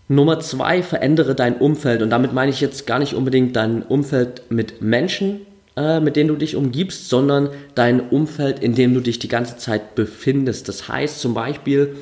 Nummer 0.08 0.40
zwei, 0.40 0.82
verändere 0.82 1.34
dein 1.34 1.58
Umfeld. 1.58 2.00
Und 2.00 2.08
damit 2.08 2.32
meine 2.32 2.50
ich 2.50 2.62
jetzt 2.62 2.86
gar 2.86 2.98
nicht 2.98 3.12
unbedingt 3.12 3.56
dein 3.56 3.82
Umfeld 3.82 4.50
mit 4.50 4.80
Menschen, 4.80 5.42
äh, 5.76 6.00
mit 6.00 6.16
denen 6.16 6.28
du 6.28 6.36
dich 6.36 6.56
umgibst, 6.56 7.10
sondern 7.10 7.50
dein 7.74 8.08
Umfeld, 8.08 8.60
in 8.60 8.74
dem 8.74 8.94
du 8.94 9.00
dich 9.00 9.18
die 9.18 9.28
ganze 9.28 9.58
Zeit 9.58 9.94
befindest. 9.94 10.70
Das 10.70 10.88
heißt 10.88 11.20
zum 11.20 11.34
Beispiel, 11.34 11.96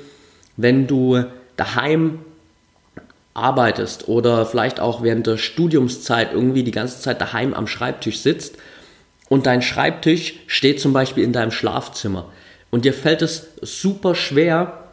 wenn 0.56 0.86
du 0.86 1.24
daheim 1.56 2.20
arbeitest 3.34 4.06
oder 4.06 4.46
vielleicht 4.46 4.78
auch 4.78 5.02
während 5.02 5.26
der 5.26 5.36
Studiumszeit 5.36 6.32
irgendwie 6.32 6.62
die 6.62 6.70
ganze 6.70 7.00
Zeit 7.00 7.20
daheim 7.20 7.54
am 7.54 7.66
Schreibtisch 7.66 8.20
sitzt 8.20 8.56
und 9.32 9.46
dein 9.46 9.62
Schreibtisch 9.62 10.34
steht 10.46 10.78
zum 10.78 10.92
Beispiel 10.92 11.24
in 11.24 11.32
deinem 11.32 11.52
Schlafzimmer 11.52 12.26
und 12.70 12.84
dir 12.84 12.92
fällt 12.92 13.22
es 13.22 13.46
super 13.62 14.14
schwer, 14.14 14.84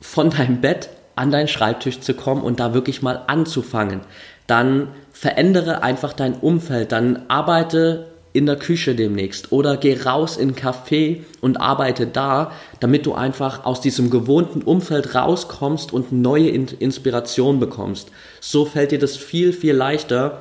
von 0.00 0.30
deinem 0.30 0.62
Bett 0.62 0.88
an 1.14 1.30
deinen 1.30 1.46
Schreibtisch 1.46 2.00
zu 2.00 2.14
kommen 2.14 2.40
und 2.42 2.58
da 2.58 2.72
wirklich 2.72 3.02
mal 3.02 3.24
anzufangen. 3.26 4.00
Dann 4.46 4.88
verändere 5.12 5.82
einfach 5.82 6.14
dein 6.14 6.32
Umfeld, 6.32 6.90
dann 6.90 7.26
arbeite 7.28 8.06
in 8.32 8.46
der 8.46 8.56
Küche 8.56 8.94
demnächst 8.94 9.52
oder 9.52 9.76
geh 9.76 10.00
raus 10.00 10.38
in 10.38 10.48
ein 10.48 10.56
Café 10.56 11.20
und 11.42 11.60
arbeite 11.60 12.06
da, 12.06 12.52
damit 12.80 13.04
du 13.04 13.12
einfach 13.12 13.66
aus 13.66 13.82
diesem 13.82 14.08
gewohnten 14.08 14.62
Umfeld 14.62 15.14
rauskommst 15.14 15.92
und 15.92 16.12
neue 16.12 16.48
Inspiration 16.48 17.60
bekommst. 17.60 18.08
So 18.40 18.64
fällt 18.64 18.90
dir 18.90 18.98
das 18.98 19.18
viel, 19.18 19.52
viel 19.52 19.74
leichter, 19.74 20.40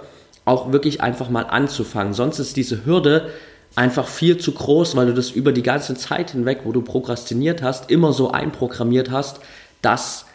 auch 0.51 0.71
wirklich 0.71 1.01
einfach 1.01 1.29
mal 1.29 1.43
anzufangen. 1.43 2.13
Sonst 2.13 2.39
ist 2.39 2.57
diese 2.57 2.85
Hürde 2.85 3.29
einfach 3.75 4.07
viel 4.07 4.37
zu 4.37 4.51
groß, 4.51 4.95
weil 4.95 5.07
du 5.07 5.13
das 5.13 5.31
über 5.31 5.53
die 5.53 5.63
ganze 5.63 5.95
Zeit 5.95 6.31
hinweg, 6.31 6.61
wo 6.65 6.73
du 6.73 6.81
prokrastiniert 6.81 7.63
hast, 7.63 7.89
immer 7.89 8.11
so 8.11 8.31
einprogrammiert 8.31 9.11
hast, 9.11 9.39
dass 9.81 10.25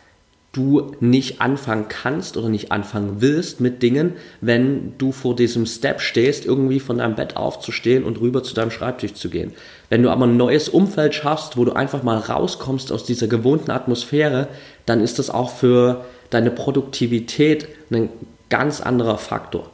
du 0.53 0.93
nicht 1.01 1.43
anfangen 1.43 1.87
kannst 1.91 2.39
oder 2.39 2.49
nicht 2.49 2.73
anfangen 2.73 3.17
willst 3.19 3.61
mit 3.61 3.83
Dingen, 3.83 4.15
wenn 4.41 4.95
du 4.97 5.13
vor 5.13 5.37
diesem 5.37 5.67
Step 5.67 6.01
stehst, 6.01 6.47
irgendwie 6.47 6.81
von 6.81 6.97
deinem 6.97 7.15
Bett 7.15 7.37
aufzustehen 7.37 8.05
und 8.05 8.23
rüber 8.23 8.43
zu 8.43 8.55
deinem 8.55 8.71
Schreibtisch 8.71 9.13
zu 9.13 9.29
gehen. 9.29 9.53
Wenn 9.91 10.03
du 10.03 10.09
aber 10.09 10.27
ein 10.27 10.39
neues 10.39 10.71
Umfeld 10.71 11.15
schaffst, 11.15 11.59
wo 11.59 11.67
du 11.67 11.75
einfach 11.75 12.03
mal 12.03 12.17
rauskommst 12.17 12.91
aus 12.91 13.05
dieser 13.05 13.27
gewohnten 13.27 13.71
Atmosphäre, 13.71 14.49
dann 14.87 15.03
ist 15.03 15.19
das 15.19 15.29
auch 15.29 15.51
für 15.51 16.07
deine 16.31 16.51
Produktivität 16.51 17.69
ein 17.91 18.09
ganz 18.49 18.81
anderer 18.81 19.19
Faktor. 19.19 19.71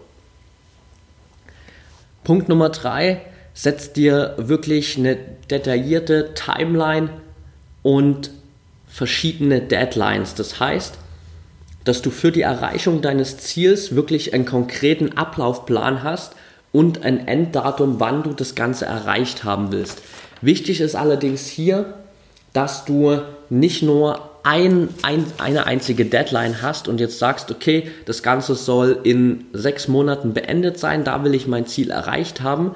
Punkt 2.24 2.48
Nummer 2.48 2.68
drei, 2.68 3.20
setz 3.54 3.92
dir 3.92 4.34
wirklich 4.38 4.96
eine 4.96 5.16
detaillierte 5.50 6.34
Timeline 6.34 7.10
und 7.82 8.30
verschiedene 8.86 9.60
Deadlines. 9.60 10.34
Das 10.34 10.60
heißt, 10.60 10.98
dass 11.84 12.02
du 12.02 12.10
für 12.10 12.30
die 12.30 12.42
Erreichung 12.42 13.02
deines 13.02 13.38
Ziels 13.38 13.94
wirklich 13.94 14.34
einen 14.34 14.44
konkreten 14.44 15.16
Ablaufplan 15.16 16.02
hast 16.02 16.34
und 16.70 17.02
ein 17.02 17.26
Enddatum, 17.26 17.98
wann 18.00 18.22
du 18.22 18.32
das 18.32 18.54
Ganze 18.54 18.86
erreicht 18.86 19.44
haben 19.44 19.72
willst. 19.72 20.02
Wichtig 20.40 20.80
ist 20.80 20.94
allerdings 20.94 21.46
hier, 21.46 21.94
dass 22.52 22.84
du 22.84 23.20
nicht 23.50 23.82
nur 23.82 24.31
ein, 24.44 24.88
ein, 25.02 25.24
eine 25.38 25.66
einzige 25.66 26.04
Deadline 26.04 26.62
hast 26.62 26.88
und 26.88 27.00
jetzt 27.00 27.18
sagst, 27.18 27.50
okay, 27.50 27.90
das 28.06 28.22
Ganze 28.22 28.54
soll 28.54 28.98
in 29.04 29.46
sechs 29.52 29.88
Monaten 29.88 30.34
beendet 30.34 30.78
sein, 30.78 31.04
da 31.04 31.24
will 31.24 31.34
ich 31.34 31.46
mein 31.46 31.66
Ziel 31.66 31.90
erreicht 31.90 32.40
haben, 32.40 32.72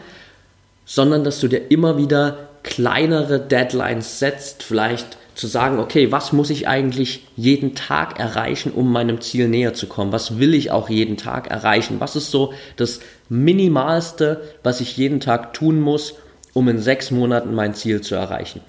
sondern 0.84 1.24
dass 1.24 1.40
du 1.40 1.48
dir 1.48 1.70
immer 1.70 1.98
wieder 1.98 2.48
kleinere 2.62 3.40
Deadlines 3.40 4.18
setzt, 4.18 4.62
vielleicht 4.62 5.16
zu 5.34 5.46
sagen, 5.46 5.78
okay, 5.78 6.10
was 6.10 6.32
muss 6.32 6.48
ich 6.48 6.66
eigentlich 6.66 7.26
jeden 7.36 7.74
Tag 7.74 8.18
erreichen, 8.18 8.72
um 8.72 8.90
meinem 8.90 9.20
Ziel 9.20 9.48
näher 9.48 9.74
zu 9.74 9.86
kommen? 9.86 10.10
Was 10.10 10.38
will 10.38 10.54
ich 10.54 10.70
auch 10.70 10.88
jeden 10.88 11.18
Tag 11.18 11.50
erreichen? 11.50 12.00
Was 12.00 12.16
ist 12.16 12.30
so 12.30 12.54
das 12.76 13.00
Minimalste, 13.28 14.40
was 14.62 14.80
ich 14.80 14.96
jeden 14.96 15.20
Tag 15.20 15.52
tun 15.52 15.78
muss, 15.78 16.14
um 16.54 16.68
in 16.68 16.78
sechs 16.78 17.10
Monaten 17.10 17.54
mein 17.54 17.74
Ziel 17.74 18.00
zu 18.00 18.14
erreichen? 18.14 18.62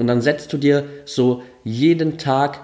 Und 0.00 0.06
dann 0.06 0.20
setzt 0.20 0.52
du 0.52 0.56
dir 0.56 0.84
so 1.04 1.42
jeden 1.64 2.18
Tag 2.18 2.60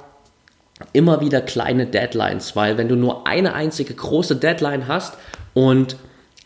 immer 0.93 1.21
wieder 1.21 1.40
kleine 1.40 1.87
Deadlines, 1.87 2.57
weil 2.57 2.76
wenn 2.76 2.88
du 2.88 2.97
nur 2.97 3.26
eine 3.26 3.55
einzige 3.55 3.95
große 3.95 4.37
Deadline 4.37 4.88
hast 4.88 5.14
und 5.55 5.97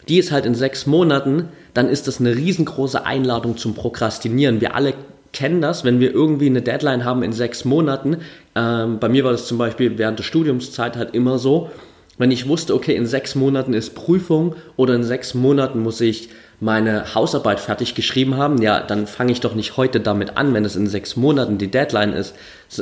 die 0.08 0.18
ist 0.18 0.32
halt 0.32 0.46
in 0.46 0.54
sechs 0.54 0.86
Monaten, 0.86 1.48
dann 1.74 1.88
ist 1.88 2.06
das 2.06 2.20
eine 2.20 2.36
riesengroße 2.36 3.04
Einladung 3.04 3.56
zum 3.56 3.74
Prokrastinieren. 3.74 4.60
Wir 4.60 4.74
alle 4.74 4.94
kennen 5.32 5.60
das, 5.60 5.84
wenn 5.84 6.00
wir 6.00 6.12
irgendwie 6.12 6.46
eine 6.46 6.62
Deadline 6.62 7.04
haben 7.04 7.22
in 7.22 7.32
sechs 7.32 7.64
Monaten. 7.64 8.18
Ähm, 8.56 8.98
bei 8.98 9.08
mir 9.08 9.24
war 9.24 9.32
das 9.32 9.46
zum 9.46 9.58
Beispiel 9.58 9.98
während 9.98 10.18
der 10.18 10.24
Studiumszeit 10.24 10.96
halt 10.96 11.14
immer 11.14 11.38
so, 11.38 11.70
wenn 12.18 12.30
ich 12.30 12.48
wusste, 12.48 12.74
okay, 12.74 12.94
in 12.96 13.06
sechs 13.06 13.34
Monaten 13.34 13.72
ist 13.72 13.94
Prüfung 13.94 14.54
oder 14.76 14.94
in 14.94 15.04
sechs 15.04 15.34
Monaten 15.34 15.80
muss 15.80 16.00
ich 16.00 16.30
meine 16.60 17.14
Hausarbeit 17.14 17.58
fertig 17.58 17.94
geschrieben 17.94 18.36
haben, 18.36 18.60
ja, 18.60 18.80
dann 18.80 19.06
fange 19.06 19.32
ich 19.32 19.40
doch 19.40 19.54
nicht 19.54 19.78
heute 19.78 19.98
damit 19.98 20.36
an, 20.36 20.52
wenn 20.52 20.64
es 20.64 20.76
in 20.76 20.86
sechs 20.86 21.16
Monaten 21.16 21.56
die 21.56 21.70
Deadline 21.70 22.12
ist. 22.12 22.34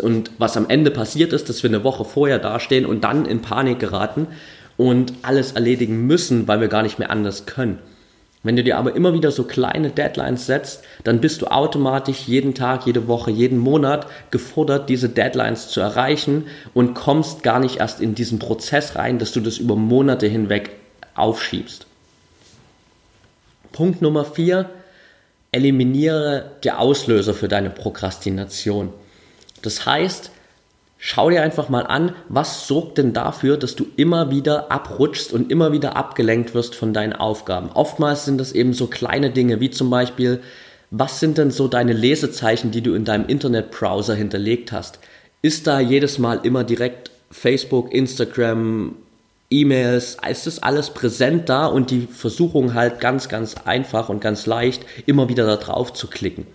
Und 0.02 0.32
was 0.38 0.56
am 0.56 0.68
Ende 0.68 0.90
passiert 0.90 1.32
ist, 1.32 1.48
dass 1.48 1.62
wir 1.62 1.70
eine 1.70 1.84
Woche 1.84 2.04
vorher 2.04 2.40
dastehen 2.40 2.84
und 2.84 3.04
dann 3.04 3.24
in 3.24 3.40
Panik 3.40 3.78
geraten 3.78 4.26
und 4.76 5.12
alles 5.22 5.52
erledigen 5.52 6.06
müssen, 6.06 6.48
weil 6.48 6.60
wir 6.60 6.68
gar 6.68 6.82
nicht 6.82 6.98
mehr 6.98 7.10
anders 7.10 7.46
können. 7.46 7.78
Wenn 8.44 8.54
du 8.54 8.62
dir 8.62 8.78
aber 8.78 8.94
immer 8.94 9.14
wieder 9.14 9.32
so 9.32 9.44
kleine 9.44 9.90
Deadlines 9.90 10.46
setzt, 10.46 10.84
dann 11.02 11.20
bist 11.20 11.42
du 11.42 11.46
automatisch 11.46 12.28
jeden 12.28 12.54
Tag, 12.54 12.86
jede 12.86 13.08
Woche, 13.08 13.32
jeden 13.32 13.58
Monat 13.58 14.06
gefordert, 14.30 14.88
diese 14.88 15.08
Deadlines 15.08 15.68
zu 15.68 15.80
erreichen 15.80 16.46
und 16.72 16.94
kommst 16.94 17.42
gar 17.42 17.58
nicht 17.58 17.78
erst 17.78 18.00
in 18.00 18.14
diesen 18.14 18.38
Prozess 18.38 18.94
rein, 18.94 19.18
dass 19.18 19.32
du 19.32 19.40
das 19.40 19.58
über 19.58 19.74
Monate 19.74 20.28
hinweg 20.28 20.70
aufschiebst. 21.14 21.87
Punkt 23.78 24.02
Nummer 24.02 24.24
vier, 24.24 24.70
eliminiere 25.52 26.50
die 26.64 26.72
Auslöser 26.72 27.32
für 27.32 27.46
deine 27.46 27.70
Prokrastination. 27.70 28.92
Das 29.62 29.86
heißt, 29.86 30.32
schau 30.98 31.30
dir 31.30 31.42
einfach 31.42 31.68
mal 31.68 31.86
an, 31.86 32.12
was 32.28 32.66
sorgt 32.66 32.98
denn 32.98 33.12
dafür, 33.12 33.56
dass 33.56 33.76
du 33.76 33.86
immer 33.94 34.32
wieder 34.32 34.72
abrutschst 34.72 35.32
und 35.32 35.52
immer 35.52 35.70
wieder 35.70 35.94
abgelenkt 35.94 36.54
wirst 36.54 36.74
von 36.74 36.92
deinen 36.92 37.12
Aufgaben. 37.12 37.70
Oftmals 37.72 38.24
sind 38.24 38.38
das 38.38 38.50
eben 38.50 38.72
so 38.72 38.88
kleine 38.88 39.30
Dinge, 39.30 39.60
wie 39.60 39.70
zum 39.70 39.90
Beispiel, 39.90 40.40
was 40.90 41.20
sind 41.20 41.38
denn 41.38 41.52
so 41.52 41.68
deine 41.68 41.92
Lesezeichen, 41.92 42.72
die 42.72 42.82
du 42.82 42.94
in 42.94 43.04
deinem 43.04 43.26
Internetbrowser 43.28 44.16
hinterlegt 44.16 44.72
hast? 44.72 44.98
Ist 45.40 45.68
da 45.68 45.78
jedes 45.78 46.18
Mal 46.18 46.40
immer 46.42 46.64
direkt 46.64 47.12
Facebook, 47.30 47.94
Instagram, 47.94 48.96
E-Mails, 49.50 50.18
es 50.26 50.46
ist 50.46 50.62
alles 50.62 50.90
präsent 50.90 51.48
da 51.48 51.66
und 51.66 51.90
die 51.90 52.06
Versuchung 52.06 52.74
halt 52.74 53.00
ganz, 53.00 53.28
ganz 53.28 53.54
einfach 53.64 54.08
und 54.08 54.20
ganz 54.20 54.46
leicht, 54.46 54.84
immer 55.06 55.28
wieder 55.28 55.46
da 55.46 55.56
drauf 55.56 55.92
zu 55.92 56.08
klicken. 56.08 56.46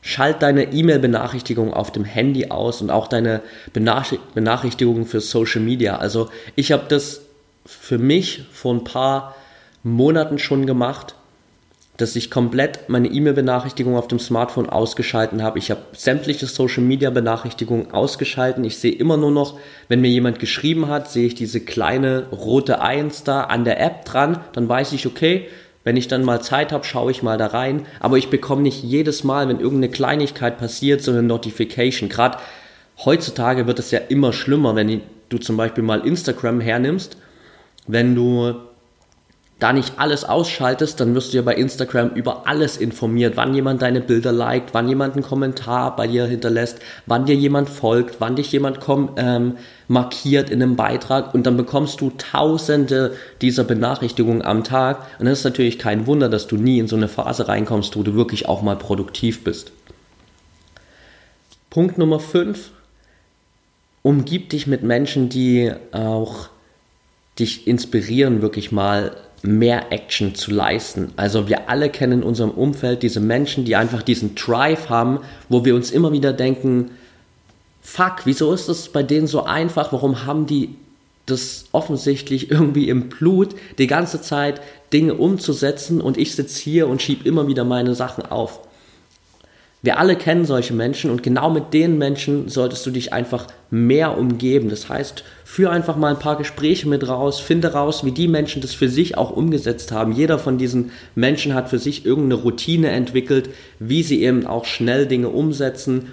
Schalt 0.00 0.42
deine 0.42 0.72
E-Mail-Benachrichtigung 0.72 1.72
auf 1.72 1.90
dem 1.90 2.04
Handy 2.04 2.50
aus 2.50 2.80
und 2.80 2.90
auch 2.90 3.08
deine 3.08 3.42
Benachrichtigungen 3.72 5.04
für 5.04 5.20
Social 5.20 5.60
Media. 5.60 5.96
Also 5.96 6.28
ich 6.54 6.70
habe 6.70 6.84
das 6.88 7.22
für 7.64 7.98
mich 7.98 8.44
vor 8.52 8.74
ein 8.74 8.84
paar 8.84 9.34
Monaten 9.82 10.38
schon 10.38 10.66
gemacht 10.66 11.15
dass 11.96 12.14
ich 12.14 12.30
komplett 12.30 12.88
meine 12.88 13.08
E-Mail-Benachrichtigung 13.08 13.96
auf 13.96 14.08
dem 14.08 14.18
Smartphone 14.18 14.68
ausgeschalten 14.68 15.42
habe. 15.42 15.58
Ich 15.58 15.70
habe 15.70 15.80
sämtliche 15.96 16.46
Social-Media-Benachrichtigungen 16.46 17.92
ausgeschalten. 17.92 18.64
Ich 18.64 18.78
sehe 18.78 18.92
immer 18.92 19.16
nur 19.16 19.30
noch, 19.30 19.58
wenn 19.88 20.00
mir 20.00 20.10
jemand 20.10 20.38
geschrieben 20.38 20.88
hat, 20.88 21.10
sehe 21.10 21.26
ich 21.26 21.34
diese 21.34 21.60
kleine 21.60 22.26
rote 22.30 22.80
Eins 22.80 23.24
da 23.24 23.44
an 23.44 23.64
der 23.64 23.80
App 23.80 24.04
dran. 24.04 24.40
Dann 24.52 24.68
weiß 24.68 24.92
ich, 24.92 25.06
okay, 25.06 25.46
wenn 25.84 25.96
ich 25.96 26.08
dann 26.08 26.24
mal 26.24 26.42
Zeit 26.42 26.72
habe, 26.72 26.84
schaue 26.84 27.10
ich 27.12 27.22
mal 27.22 27.38
da 27.38 27.46
rein. 27.46 27.86
Aber 28.00 28.18
ich 28.18 28.28
bekomme 28.28 28.62
nicht 28.62 28.82
jedes 28.82 29.24
Mal, 29.24 29.48
wenn 29.48 29.60
irgendeine 29.60 29.90
Kleinigkeit 29.90 30.58
passiert, 30.58 31.00
so 31.00 31.12
eine 31.12 31.22
Notification. 31.22 32.08
Gerade 32.10 32.38
heutzutage 33.04 33.66
wird 33.66 33.78
es 33.78 33.90
ja 33.90 34.00
immer 34.08 34.32
schlimmer, 34.32 34.74
wenn 34.74 35.00
du 35.28 35.38
zum 35.38 35.56
Beispiel 35.56 35.84
mal 35.84 36.06
Instagram 36.06 36.60
hernimmst. 36.60 37.16
Wenn 37.86 38.14
du 38.14 38.54
da 39.58 39.72
nicht 39.72 39.98
alles 39.98 40.24
ausschaltest, 40.24 41.00
dann 41.00 41.14
wirst 41.14 41.32
du 41.32 41.38
ja 41.38 41.42
bei 41.42 41.54
Instagram 41.54 42.10
über 42.10 42.46
alles 42.46 42.76
informiert, 42.76 43.38
wann 43.38 43.54
jemand 43.54 43.80
deine 43.80 44.02
Bilder 44.02 44.30
liked, 44.30 44.74
wann 44.74 44.86
jemand 44.86 45.14
einen 45.14 45.24
Kommentar 45.24 45.96
bei 45.96 46.06
dir 46.06 46.26
hinterlässt, 46.26 46.78
wann 47.06 47.24
dir 47.24 47.34
jemand 47.34 47.70
folgt, 47.70 48.20
wann 48.20 48.36
dich 48.36 48.52
jemand 48.52 48.80
komm, 48.80 49.10
ähm, 49.16 49.56
markiert 49.88 50.50
in 50.50 50.62
einem 50.62 50.76
Beitrag 50.76 51.32
und 51.32 51.46
dann 51.46 51.56
bekommst 51.56 52.02
du 52.02 52.12
tausende 52.18 53.16
dieser 53.40 53.64
Benachrichtigungen 53.64 54.42
am 54.42 54.62
Tag 54.62 55.06
und 55.18 55.24
das 55.24 55.38
ist 55.38 55.44
natürlich 55.44 55.78
kein 55.78 56.06
Wunder, 56.06 56.28
dass 56.28 56.46
du 56.46 56.56
nie 56.56 56.78
in 56.78 56.88
so 56.88 56.96
eine 56.96 57.08
Phase 57.08 57.48
reinkommst, 57.48 57.96
wo 57.96 58.02
du 58.02 58.14
wirklich 58.14 58.46
auch 58.46 58.60
mal 58.60 58.76
produktiv 58.76 59.42
bist. 59.42 59.72
Punkt 61.70 61.96
Nummer 61.96 62.20
5. 62.20 62.72
Umgib 64.02 64.50
dich 64.50 64.66
mit 64.66 64.82
Menschen, 64.82 65.30
die 65.30 65.72
auch 65.92 66.48
dich 67.38 67.66
inspirieren, 67.66 68.42
wirklich 68.42 68.70
mal 68.70 69.16
mehr 69.42 69.92
Action 69.92 70.34
zu 70.34 70.50
leisten. 70.50 71.12
Also 71.16 71.48
wir 71.48 71.68
alle 71.68 71.90
kennen 71.90 72.20
in 72.20 72.22
unserem 72.22 72.50
Umfeld 72.50 73.02
diese 73.02 73.20
Menschen, 73.20 73.64
die 73.64 73.76
einfach 73.76 74.02
diesen 74.02 74.34
Drive 74.34 74.88
haben, 74.88 75.20
wo 75.48 75.64
wir 75.64 75.74
uns 75.74 75.90
immer 75.90 76.12
wieder 76.12 76.32
denken, 76.32 76.90
fuck, 77.82 78.22
wieso 78.24 78.52
ist 78.52 78.68
das 78.68 78.88
bei 78.88 79.02
denen 79.02 79.26
so 79.26 79.44
einfach? 79.44 79.92
Warum 79.92 80.26
haben 80.26 80.46
die 80.46 80.74
das 81.26 81.66
offensichtlich 81.72 82.50
irgendwie 82.50 82.88
im 82.88 83.08
Blut, 83.08 83.54
die 83.78 83.86
ganze 83.86 84.20
Zeit 84.20 84.60
Dinge 84.92 85.14
umzusetzen 85.14 86.00
und 86.00 86.16
ich 86.16 86.34
sitze 86.34 86.60
hier 86.60 86.88
und 86.88 87.02
schiebe 87.02 87.28
immer 87.28 87.48
wieder 87.48 87.64
meine 87.64 87.94
Sachen 87.94 88.24
auf. 88.24 88.60
Wir 89.86 90.00
alle 90.00 90.16
kennen 90.16 90.44
solche 90.44 90.74
Menschen 90.74 91.12
und 91.12 91.22
genau 91.22 91.48
mit 91.48 91.72
den 91.72 91.96
Menschen 91.96 92.48
solltest 92.48 92.84
du 92.86 92.90
dich 92.90 93.12
einfach 93.12 93.46
mehr 93.70 94.18
umgeben. 94.18 94.68
Das 94.68 94.88
heißt, 94.88 95.22
führ 95.44 95.70
einfach 95.70 95.94
mal 95.94 96.08
ein 96.08 96.18
paar 96.18 96.36
Gespräche 96.36 96.88
mit 96.88 97.06
raus, 97.06 97.38
finde 97.38 97.72
raus, 97.72 98.04
wie 98.04 98.10
die 98.10 98.26
Menschen 98.26 98.60
das 98.60 98.74
für 98.74 98.88
sich 98.88 99.16
auch 99.16 99.30
umgesetzt 99.30 99.92
haben. 99.92 100.10
Jeder 100.10 100.40
von 100.40 100.58
diesen 100.58 100.90
Menschen 101.14 101.54
hat 101.54 101.68
für 101.68 101.78
sich 101.78 102.04
irgendeine 102.04 102.42
Routine 102.42 102.88
entwickelt, 102.88 103.50
wie 103.78 104.02
sie 104.02 104.24
eben 104.24 104.44
auch 104.44 104.64
schnell 104.64 105.06
Dinge 105.06 105.28
umsetzen, 105.28 106.08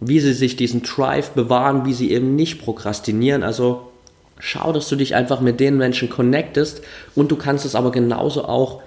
wie 0.00 0.20
sie 0.20 0.32
sich 0.32 0.56
diesen 0.56 0.82
Drive 0.82 1.32
bewahren, 1.32 1.84
wie 1.84 1.92
sie 1.92 2.12
eben 2.12 2.36
nicht 2.36 2.62
prokrastinieren. 2.62 3.42
Also 3.42 3.90
schau, 4.38 4.72
dass 4.72 4.88
du 4.88 4.96
dich 4.96 5.14
einfach 5.14 5.42
mit 5.42 5.60
den 5.60 5.76
Menschen 5.76 6.08
connectest 6.08 6.80
und 7.14 7.30
du 7.30 7.36
kannst 7.36 7.66
es 7.66 7.74
aber 7.74 7.90
genauso 7.90 8.46
auch 8.46 8.80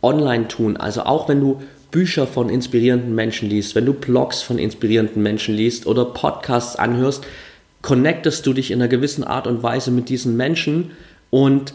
online 0.00 0.48
tun. 0.48 0.78
Also 0.78 1.02
auch 1.02 1.28
wenn 1.28 1.40
du 1.40 1.60
Bücher 1.94 2.26
von 2.26 2.48
inspirierenden 2.48 3.14
Menschen 3.14 3.48
liest, 3.48 3.76
wenn 3.76 3.86
du 3.86 3.92
Blogs 3.92 4.42
von 4.42 4.58
inspirierenden 4.58 5.22
Menschen 5.22 5.54
liest 5.54 5.86
oder 5.86 6.04
Podcasts 6.04 6.74
anhörst, 6.74 7.22
connectest 7.82 8.44
du 8.46 8.52
dich 8.52 8.72
in 8.72 8.80
einer 8.80 8.88
gewissen 8.88 9.22
Art 9.22 9.46
und 9.46 9.62
Weise 9.62 9.92
mit 9.92 10.08
diesen 10.08 10.36
Menschen 10.36 10.90
und 11.30 11.72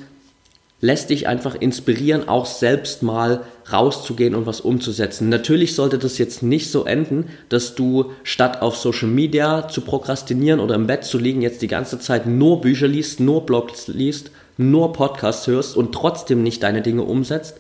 lässt 0.82 1.10
dich 1.10 1.30
einfach 1.30 1.56
inspirieren, 1.56 2.28
auch 2.28 2.46
selbst 2.46 3.02
mal 3.02 3.46
rauszugehen 3.72 4.36
und 4.36 4.46
was 4.46 4.60
umzusetzen. 4.60 5.30
Natürlich 5.30 5.74
sollte 5.74 5.98
das 5.98 6.18
jetzt 6.18 6.44
nicht 6.44 6.70
so 6.70 6.84
enden, 6.84 7.30
dass 7.48 7.76
du 7.76 8.12
statt 8.24 8.62
auf 8.62 8.76
Social 8.76 9.08
Media 9.08 9.70
zu 9.70 9.80
prokrastinieren 9.80 10.60
oder 10.60 10.76
im 10.76 10.88
Bett 10.88 11.06
zu 11.06 11.18
liegen, 11.18 11.42
jetzt 11.42 11.62
die 11.62 11.68
ganze 11.68 11.98
Zeit 11.98 12.26
nur 12.26 12.60
Bücher 12.60 12.90
liest, 12.90 13.22
nur 13.22 13.46
Blogs 13.46 13.88
liest, 13.88 14.32
nur 14.58 14.92
Podcasts 14.92 15.48
hörst 15.48 15.78
und 15.78 15.94
trotzdem 15.94 16.44
nicht 16.44 16.62
deine 16.62 16.82
Dinge 16.82 17.04
umsetzt, 17.04 17.56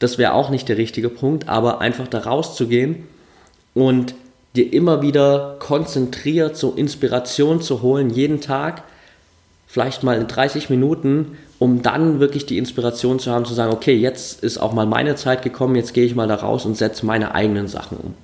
das 0.00 0.18
wäre 0.18 0.32
auch 0.32 0.50
nicht 0.50 0.68
der 0.68 0.78
richtige 0.78 1.10
Punkt, 1.10 1.48
aber 1.48 1.80
einfach 1.80 2.08
da 2.08 2.18
rauszugehen 2.20 3.06
und 3.74 4.14
dir 4.56 4.72
immer 4.72 5.02
wieder 5.02 5.56
konzentriert 5.60 6.56
so 6.56 6.72
Inspiration 6.72 7.60
zu 7.60 7.82
holen, 7.82 8.10
jeden 8.10 8.40
Tag, 8.40 8.82
vielleicht 9.68 10.02
mal 10.02 10.18
in 10.18 10.26
30 10.26 10.70
Minuten, 10.70 11.38
um 11.60 11.82
dann 11.82 12.18
wirklich 12.18 12.46
die 12.46 12.58
Inspiration 12.58 13.20
zu 13.20 13.30
haben, 13.30 13.44
zu 13.44 13.54
sagen, 13.54 13.72
okay, 13.72 13.94
jetzt 13.94 14.42
ist 14.42 14.58
auch 14.58 14.72
mal 14.72 14.86
meine 14.86 15.14
Zeit 15.14 15.42
gekommen, 15.42 15.76
jetzt 15.76 15.94
gehe 15.94 16.04
ich 16.04 16.16
mal 16.16 16.26
da 16.26 16.36
raus 16.36 16.64
und 16.64 16.76
setze 16.76 17.06
meine 17.06 17.34
eigenen 17.34 17.68
Sachen 17.68 17.98
um. 17.98 18.14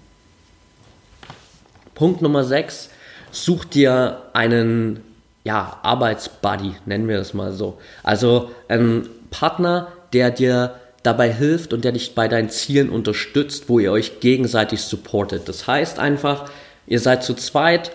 Punkt 1.94 2.22
Nummer 2.22 2.42
6, 2.42 2.90
such 3.30 3.66
dir 3.66 4.22
einen 4.32 5.00
ja, 5.44 5.78
Arbeitsbuddy, 5.82 6.74
nennen 6.86 7.06
wir 7.06 7.18
das 7.18 7.34
mal 7.34 7.52
so. 7.52 7.78
Also 8.02 8.50
einen 8.68 9.08
Partner, 9.30 9.88
der 10.12 10.30
dir 10.30 10.74
dabei 11.06 11.32
hilft 11.32 11.72
und 11.72 11.84
der 11.84 11.92
dich 11.92 12.14
bei 12.14 12.28
deinen 12.28 12.50
Zielen 12.50 12.90
unterstützt, 12.90 13.68
wo 13.68 13.78
ihr 13.78 13.92
euch 13.92 14.20
gegenseitig 14.20 14.80
supportet. 14.82 15.48
Das 15.48 15.66
heißt 15.66 15.98
einfach, 15.98 16.50
ihr 16.86 17.00
seid 17.00 17.22
zu 17.22 17.34
zweit, 17.34 17.92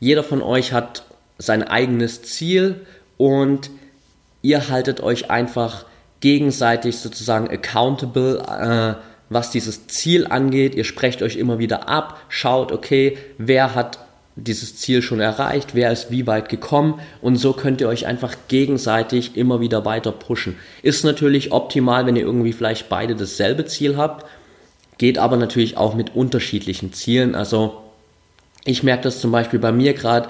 jeder 0.00 0.24
von 0.24 0.42
euch 0.42 0.72
hat 0.72 1.04
sein 1.38 1.62
eigenes 1.62 2.22
Ziel 2.22 2.86
und 3.16 3.70
ihr 4.42 4.68
haltet 4.68 5.00
euch 5.00 5.30
einfach 5.30 5.84
gegenseitig 6.20 6.98
sozusagen 6.98 7.48
accountable, 7.48 8.38
äh, 8.38 9.02
was 9.28 9.50
dieses 9.50 9.86
Ziel 9.86 10.26
angeht. 10.26 10.74
Ihr 10.74 10.84
sprecht 10.84 11.22
euch 11.22 11.36
immer 11.36 11.58
wieder 11.58 11.88
ab, 11.88 12.20
schaut, 12.28 12.72
okay, 12.72 13.18
wer 13.38 13.74
hat 13.74 13.98
dieses 14.36 14.76
Ziel 14.76 15.00
schon 15.00 15.20
erreicht, 15.20 15.74
wer 15.74 15.92
ist 15.92 16.10
wie 16.10 16.26
weit 16.26 16.48
gekommen 16.48 17.00
und 17.22 17.36
so 17.36 17.52
könnt 17.52 17.80
ihr 17.80 17.88
euch 17.88 18.06
einfach 18.06 18.34
gegenseitig 18.48 19.36
immer 19.36 19.60
wieder 19.60 19.84
weiter 19.84 20.10
pushen. 20.10 20.56
Ist 20.82 21.04
natürlich 21.04 21.52
optimal, 21.52 22.06
wenn 22.06 22.16
ihr 22.16 22.24
irgendwie 22.24 22.52
vielleicht 22.52 22.88
beide 22.88 23.14
dasselbe 23.14 23.64
Ziel 23.66 23.96
habt, 23.96 24.26
geht 24.98 25.18
aber 25.18 25.36
natürlich 25.36 25.76
auch 25.76 25.94
mit 25.94 26.16
unterschiedlichen 26.16 26.92
Zielen. 26.92 27.34
Also 27.34 27.82
ich 28.64 28.82
merke 28.82 29.04
das 29.04 29.20
zum 29.20 29.30
Beispiel 29.30 29.60
bei 29.60 29.72
mir 29.72 29.94
gerade 29.94 30.28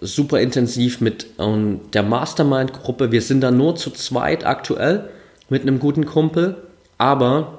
super 0.00 0.40
intensiv 0.40 1.00
mit 1.00 1.26
ähm, 1.38 1.80
der 1.92 2.02
Mastermind-Gruppe. 2.02 3.10
Wir 3.10 3.22
sind 3.22 3.40
da 3.40 3.50
nur 3.50 3.76
zu 3.76 3.90
zweit 3.90 4.46
aktuell 4.46 5.10
mit 5.48 5.62
einem 5.62 5.80
guten 5.80 6.06
Kumpel, 6.06 6.56
aber 6.98 7.58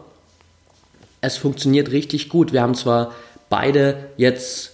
es 1.19 1.37
funktioniert 1.37 1.91
richtig 1.91 2.29
gut. 2.29 2.53
Wir 2.53 2.61
haben 2.61 2.75
zwar 2.75 3.13
beide 3.49 4.09
jetzt 4.17 4.71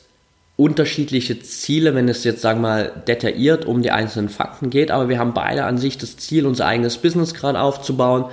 unterschiedliche 0.58 1.40
Ziele, 1.40 1.96
wenn 1.96 2.10
es 2.10 2.24
jetzt, 2.24 2.42
sagen 2.42 2.62
wir 2.62 2.68
mal, 2.68 3.04
detailliert 3.08 3.66
um 3.66 3.84
die 3.84 3.92
einzelnen 3.92 4.28
Fakten 4.28 4.70
geht, 4.70 4.92
aber 4.92 5.08
wir 5.08 5.20
haben 5.20 5.34
beide 5.34 5.64
an 5.66 5.78
sich 5.78 5.98
das 5.98 6.18
Ziel, 6.18 6.46
unser 6.46 6.66
eigenes 6.66 6.98
Business 6.98 7.34
gerade 7.36 7.62
aufzubauen, 7.62 8.26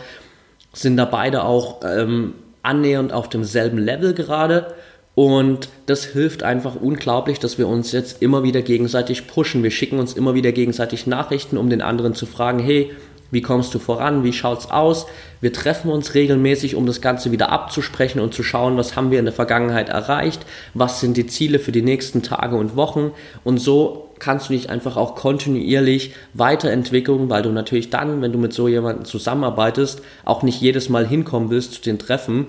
sind 0.72 0.96
da 0.96 1.04
beide 1.04 1.44
auch 1.44 1.82
ähm, 1.84 2.32
annähernd 2.62 3.12
auf 3.12 3.28
demselben 3.28 3.78
Level 3.78 4.14
gerade 4.14 4.74
und 5.14 5.68
das 5.86 6.04
hilft 6.04 6.42
einfach 6.42 6.74
unglaublich, 6.74 7.38
dass 7.38 7.58
wir 7.58 7.68
uns 7.68 7.92
jetzt 7.92 8.20
immer 8.20 8.42
wieder 8.42 8.62
gegenseitig 8.62 9.28
pushen. 9.28 9.62
Wir 9.62 9.70
schicken 9.70 10.00
uns 10.00 10.14
immer 10.14 10.34
wieder 10.34 10.50
gegenseitig 10.50 11.06
Nachrichten, 11.06 11.56
um 11.56 11.70
den 11.70 11.82
anderen 11.82 12.14
zu 12.14 12.26
fragen, 12.26 12.58
hey, 12.58 12.90
wie 13.34 13.42
kommst 13.42 13.74
du 13.74 13.78
voran? 13.78 14.24
Wie 14.24 14.32
schaut's 14.32 14.70
aus? 14.70 15.06
Wir 15.42 15.52
treffen 15.52 15.90
uns 15.90 16.14
regelmäßig, 16.14 16.74
um 16.74 16.86
das 16.86 17.02
Ganze 17.02 17.30
wieder 17.32 17.50
abzusprechen 17.50 18.20
und 18.20 18.32
zu 18.32 18.42
schauen, 18.42 18.78
was 18.78 18.96
haben 18.96 19.10
wir 19.10 19.18
in 19.18 19.26
der 19.26 19.34
Vergangenheit 19.34 19.90
erreicht? 19.90 20.46
Was 20.72 21.00
sind 21.00 21.18
die 21.18 21.26
Ziele 21.26 21.58
für 21.58 21.72
die 21.72 21.82
nächsten 21.82 22.22
Tage 22.22 22.56
und 22.56 22.76
Wochen? 22.76 23.10
Und 23.44 23.58
so 23.58 24.08
kannst 24.18 24.48
du 24.48 24.54
dich 24.54 24.70
einfach 24.70 24.96
auch 24.96 25.16
kontinuierlich 25.16 26.14
weiterentwickeln, 26.32 27.28
weil 27.28 27.42
du 27.42 27.50
natürlich 27.50 27.90
dann, 27.90 28.22
wenn 28.22 28.32
du 28.32 28.38
mit 28.38 28.54
so 28.54 28.68
jemandem 28.68 29.04
zusammenarbeitest, 29.04 30.00
auch 30.24 30.42
nicht 30.42 30.62
jedes 30.62 30.88
Mal 30.88 31.06
hinkommen 31.06 31.50
willst 31.50 31.74
zu 31.74 31.82
den 31.82 31.98
Treffen 31.98 32.46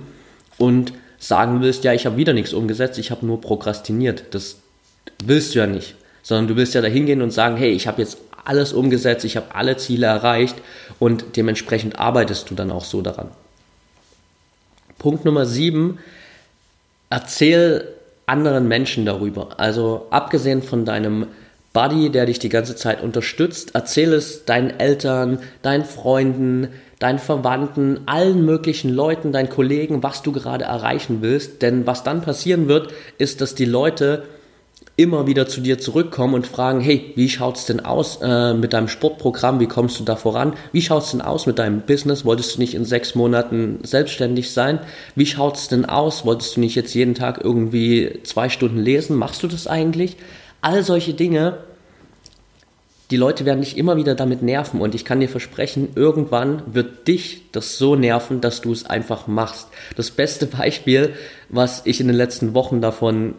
und 0.57 0.93
sagen 1.17 1.61
willst, 1.61 1.83
ja, 1.83 1.93
ich 1.93 2.05
habe 2.05 2.17
wieder 2.17 2.33
nichts 2.33 2.53
umgesetzt, 2.53 2.97
ich 2.99 3.11
habe 3.11 3.25
nur 3.25 3.41
prokrastiniert. 3.41 4.25
Das 4.31 4.59
willst 5.23 5.55
du 5.55 5.59
ja 5.59 5.67
nicht, 5.67 5.95
sondern 6.23 6.47
du 6.47 6.55
willst 6.55 6.75
ja 6.75 6.81
da 6.81 6.87
hingehen 6.87 7.21
und 7.21 7.31
sagen, 7.31 7.57
hey, 7.57 7.71
ich 7.71 7.87
habe 7.87 8.01
jetzt 8.01 8.24
alles 8.45 8.73
umgesetzt, 8.73 9.25
ich 9.25 9.37
habe 9.37 9.53
alle 9.53 9.77
Ziele 9.77 10.07
erreicht 10.07 10.55
und 10.99 11.35
dementsprechend 11.35 11.99
arbeitest 11.99 12.49
du 12.49 12.55
dann 12.55 12.71
auch 12.71 12.85
so 12.85 13.01
daran. 13.01 13.29
Punkt 14.97 15.25
Nummer 15.25 15.45
sieben, 15.45 15.99
erzähl 17.09 17.87
anderen 18.25 18.67
Menschen 18.67 19.05
darüber. 19.05 19.59
Also 19.59 20.07
abgesehen 20.09 20.63
von 20.63 20.85
deinem 20.85 21.27
Buddy, 21.73 22.09
der 22.09 22.25
dich 22.25 22.39
die 22.39 22.49
ganze 22.49 22.75
Zeit 22.75 23.03
unterstützt, 23.03 23.71
erzähl 23.73 24.13
es 24.13 24.45
deinen 24.45 24.79
Eltern, 24.79 25.39
deinen 25.61 25.83
Freunden, 25.83 26.69
deinen 26.99 27.19
Verwandten, 27.19 27.99
allen 28.05 28.45
möglichen 28.45 28.89
Leuten, 28.89 29.33
deinen 29.33 29.49
Kollegen, 29.49 30.01
was 30.01 30.21
du 30.21 30.31
gerade 30.31 30.63
erreichen 30.63 31.17
willst. 31.21 31.61
Denn 31.61 31.85
was 31.85 32.03
dann 32.03 32.21
passieren 32.21 32.67
wird, 32.67 32.93
ist, 33.17 33.41
dass 33.41 33.55
die 33.55 33.65
Leute 33.65 34.23
immer 34.97 35.27
wieder 35.27 35.47
zu 35.47 35.59
dir 35.59 35.77
zurückkommen 35.77 36.35
und 36.35 36.47
fragen, 36.47 36.79
hey, 36.79 37.11
wie 37.15 37.29
schaut's 37.29 37.65
denn 37.65 37.81
aus 37.81 38.19
äh, 38.21 38.53
mit 38.53 38.71
deinem 38.71 38.87
Sportprogramm? 38.87 39.59
Wie 39.59 39.67
kommst 39.67 39.99
du 39.99 40.03
da 40.05 40.15
voran? 40.15 40.53
Wie 40.71 40.81
schaut's 40.81 41.11
denn 41.11 41.21
aus 41.21 41.45
mit 41.47 41.59
deinem 41.59 41.81
Business? 41.81 42.23
Wolltest 42.23 42.55
du 42.55 42.59
nicht 42.61 42.75
in 42.75 42.85
sechs 42.85 43.13
Monaten 43.13 43.79
selbstständig 43.83 44.51
sein? 44.51 44.79
Wie 45.15 45.25
schaut's 45.25 45.67
denn 45.67 45.85
aus? 45.85 46.25
Wolltest 46.25 46.55
du 46.55 46.61
nicht 46.61 46.75
jetzt 46.75 46.93
jeden 46.93 47.13
Tag 47.13 47.41
irgendwie 47.43 48.19
zwei 48.23 48.47
Stunden 48.47 48.79
lesen? 48.79 49.17
Machst 49.17 49.43
du 49.43 49.47
das 49.47 49.67
eigentlich? 49.67 50.15
All 50.61 50.83
solche 50.83 51.13
Dinge. 51.13 51.57
Die 53.11 53.17
Leute 53.17 53.45
werden 53.45 53.61
dich 53.61 53.77
immer 53.77 53.97
wieder 53.97 54.15
damit 54.15 54.41
nerven 54.41 54.81
und 54.81 54.95
ich 54.95 55.05
kann 55.05 55.19
dir 55.19 55.29
versprechen, 55.29 55.89
irgendwann 55.93 56.63
wird 56.73 57.07
dich 57.07 57.43
das 57.51 57.77
so 57.77 57.95
nerven, 57.95 58.41
dass 58.41 58.61
du 58.61 58.71
es 58.71 58.85
einfach 58.85 59.27
machst. 59.27 59.67
Das 59.95 60.09
beste 60.09 60.45
Beispiel, 60.47 61.13
was 61.49 61.81
ich 61.85 61.99
in 61.99 62.07
den 62.07 62.15
letzten 62.15 62.55
Wochen 62.55 62.81
davon 62.81 63.35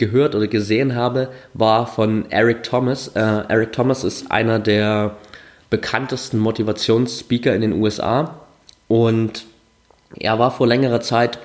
gehört 0.00 0.34
oder 0.34 0.48
gesehen 0.48 0.96
habe, 0.96 1.28
war 1.54 1.86
von 1.86 2.28
Eric 2.30 2.64
Thomas. 2.64 3.08
Äh, 3.08 3.20
Eric 3.20 3.72
Thomas 3.72 4.02
ist 4.02 4.32
einer 4.32 4.58
der 4.58 5.16
bekanntesten 5.70 6.40
Motivationsspeaker 6.40 7.54
in 7.54 7.60
den 7.60 7.74
USA 7.74 8.34
und 8.88 9.44
er 10.16 10.40
war 10.40 10.50
vor 10.50 10.66
längerer 10.66 11.00
Zeit 11.00 11.38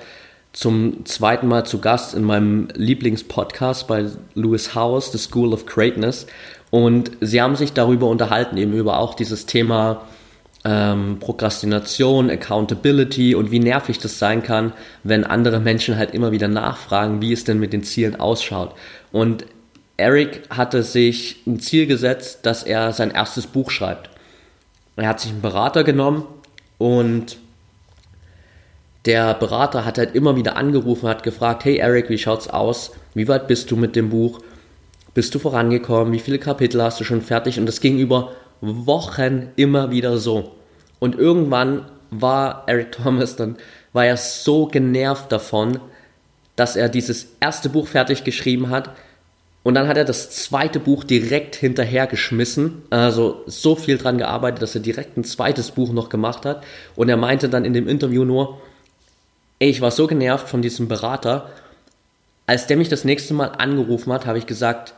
zum 0.52 1.04
zweiten 1.04 1.46
Mal 1.46 1.64
zu 1.64 1.80
Gast 1.80 2.14
in 2.14 2.24
meinem 2.24 2.68
Lieblingspodcast 2.74 3.86
bei 3.86 4.06
Lewis 4.34 4.74
House, 4.74 5.12
The 5.12 5.18
School 5.18 5.52
of 5.52 5.66
Greatness. 5.66 6.26
Und 6.70 7.12
sie 7.20 7.40
haben 7.40 7.56
sich 7.56 7.74
darüber 7.74 8.08
unterhalten, 8.08 8.56
eben 8.56 8.72
über 8.72 8.98
auch 8.98 9.14
dieses 9.14 9.46
Thema 9.46 10.02
ähm, 10.66 11.18
Prokrastination, 11.20 12.28
Accountability 12.28 13.36
und 13.36 13.52
wie 13.52 13.60
nervig 13.60 14.00
das 14.00 14.18
sein 14.18 14.42
kann, 14.42 14.72
wenn 15.04 15.22
andere 15.22 15.60
Menschen 15.60 15.96
halt 15.96 16.12
immer 16.12 16.32
wieder 16.32 16.48
nachfragen, 16.48 17.22
wie 17.22 17.32
es 17.32 17.44
denn 17.44 17.60
mit 17.60 17.72
den 17.72 17.84
Zielen 17.84 18.16
ausschaut. 18.16 18.74
Und 19.12 19.46
Eric 19.96 20.42
hatte 20.50 20.82
sich 20.82 21.36
ein 21.46 21.60
Ziel 21.60 21.86
gesetzt, 21.86 22.40
dass 22.42 22.64
er 22.64 22.92
sein 22.92 23.12
erstes 23.12 23.46
Buch 23.46 23.70
schreibt. 23.70 24.10
Er 24.96 25.08
hat 25.08 25.20
sich 25.20 25.30
einen 25.30 25.40
Berater 25.40 25.84
genommen 25.84 26.24
und 26.78 27.38
der 29.04 29.34
Berater 29.34 29.84
hat 29.84 29.98
halt 29.98 30.16
immer 30.16 30.34
wieder 30.34 30.56
angerufen, 30.56 31.08
hat 31.08 31.22
gefragt, 31.22 31.64
hey 31.64 31.76
Eric, 31.76 32.10
wie 32.10 32.18
schaut's 32.18 32.48
aus? 32.48 32.90
Wie 33.14 33.28
weit 33.28 33.46
bist 33.46 33.70
du 33.70 33.76
mit 33.76 33.94
dem 33.94 34.10
Buch? 34.10 34.40
Bist 35.14 35.32
du 35.32 35.38
vorangekommen? 35.38 36.12
Wie 36.12 36.18
viele 36.18 36.40
Kapitel 36.40 36.82
hast 36.82 36.98
du 36.98 37.04
schon 37.04 37.22
fertig? 37.22 37.60
Und 37.60 37.66
das 37.66 37.80
ging 37.80 37.98
über 37.98 38.32
Wochen 38.60 39.48
immer 39.56 39.90
wieder 39.90 40.18
so. 40.18 40.52
Und 40.98 41.16
irgendwann 41.16 41.86
war 42.10 42.64
Eric 42.66 42.92
Thomas 42.92 43.36
dann, 43.36 43.56
war 43.92 44.06
er 44.06 44.16
so 44.16 44.66
genervt 44.66 45.30
davon, 45.32 45.80
dass 46.54 46.76
er 46.76 46.88
dieses 46.88 47.28
erste 47.40 47.68
Buch 47.68 47.86
fertig 47.86 48.24
geschrieben 48.24 48.70
hat. 48.70 48.90
Und 49.62 49.74
dann 49.74 49.88
hat 49.88 49.96
er 49.96 50.04
das 50.04 50.30
zweite 50.30 50.78
Buch 50.78 51.02
direkt 51.02 51.56
hinterhergeschmissen. 51.56 52.82
Also 52.90 53.42
so 53.46 53.74
viel 53.74 53.98
dran 53.98 54.16
gearbeitet, 54.16 54.62
dass 54.62 54.74
er 54.74 54.80
direkt 54.80 55.16
ein 55.16 55.24
zweites 55.24 55.72
Buch 55.72 55.92
noch 55.92 56.08
gemacht 56.08 56.46
hat. 56.46 56.62
Und 56.94 57.08
er 57.08 57.16
meinte 57.16 57.48
dann 57.48 57.64
in 57.64 57.72
dem 57.72 57.88
Interview 57.88 58.24
nur, 58.24 58.60
ich 59.58 59.80
war 59.80 59.90
so 59.90 60.06
genervt 60.06 60.48
von 60.48 60.62
diesem 60.62 60.86
Berater. 60.86 61.50
Als 62.46 62.66
der 62.68 62.76
mich 62.76 62.88
das 62.88 63.04
nächste 63.04 63.34
Mal 63.34 63.46
angerufen 63.46 64.12
hat, 64.12 64.24
habe 64.24 64.38
ich 64.38 64.46
gesagt, 64.46 64.94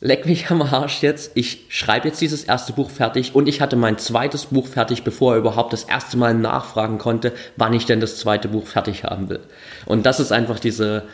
leck 0.00 0.26
mich 0.26 0.50
am 0.50 0.62
Arsch 0.62 1.02
jetzt, 1.02 1.32
ich 1.34 1.66
schreibe 1.68 2.08
jetzt 2.08 2.20
dieses 2.20 2.44
erste 2.44 2.72
Buch 2.72 2.90
fertig 2.90 3.34
und 3.34 3.48
ich 3.48 3.60
hatte 3.60 3.76
mein 3.76 3.98
zweites 3.98 4.46
Buch 4.46 4.66
fertig, 4.66 5.02
bevor 5.02 5.34
er 5.34 5.38
überhaupt 5.38 5.72
das 5.72 5.84
erste 5.84 6.16
Mal 6.16 6.34
nachfragen 6.34 6.98
konnte, 6.98 7.32
wann 7.56 7.72
ich 7.72 7.86
denn 7.86 8.00
das 8.00 8.18
zweite 8.18 8.48
Buch 8.48 8.66
fertig 8.66 9.04
haben 9.04 9.28
will. 9.28 9.40
Und 9.86 10.06
das 10.06 10.20
ist 10.20 10.30
einfach 10.30 10.60
diese 10.60 11.04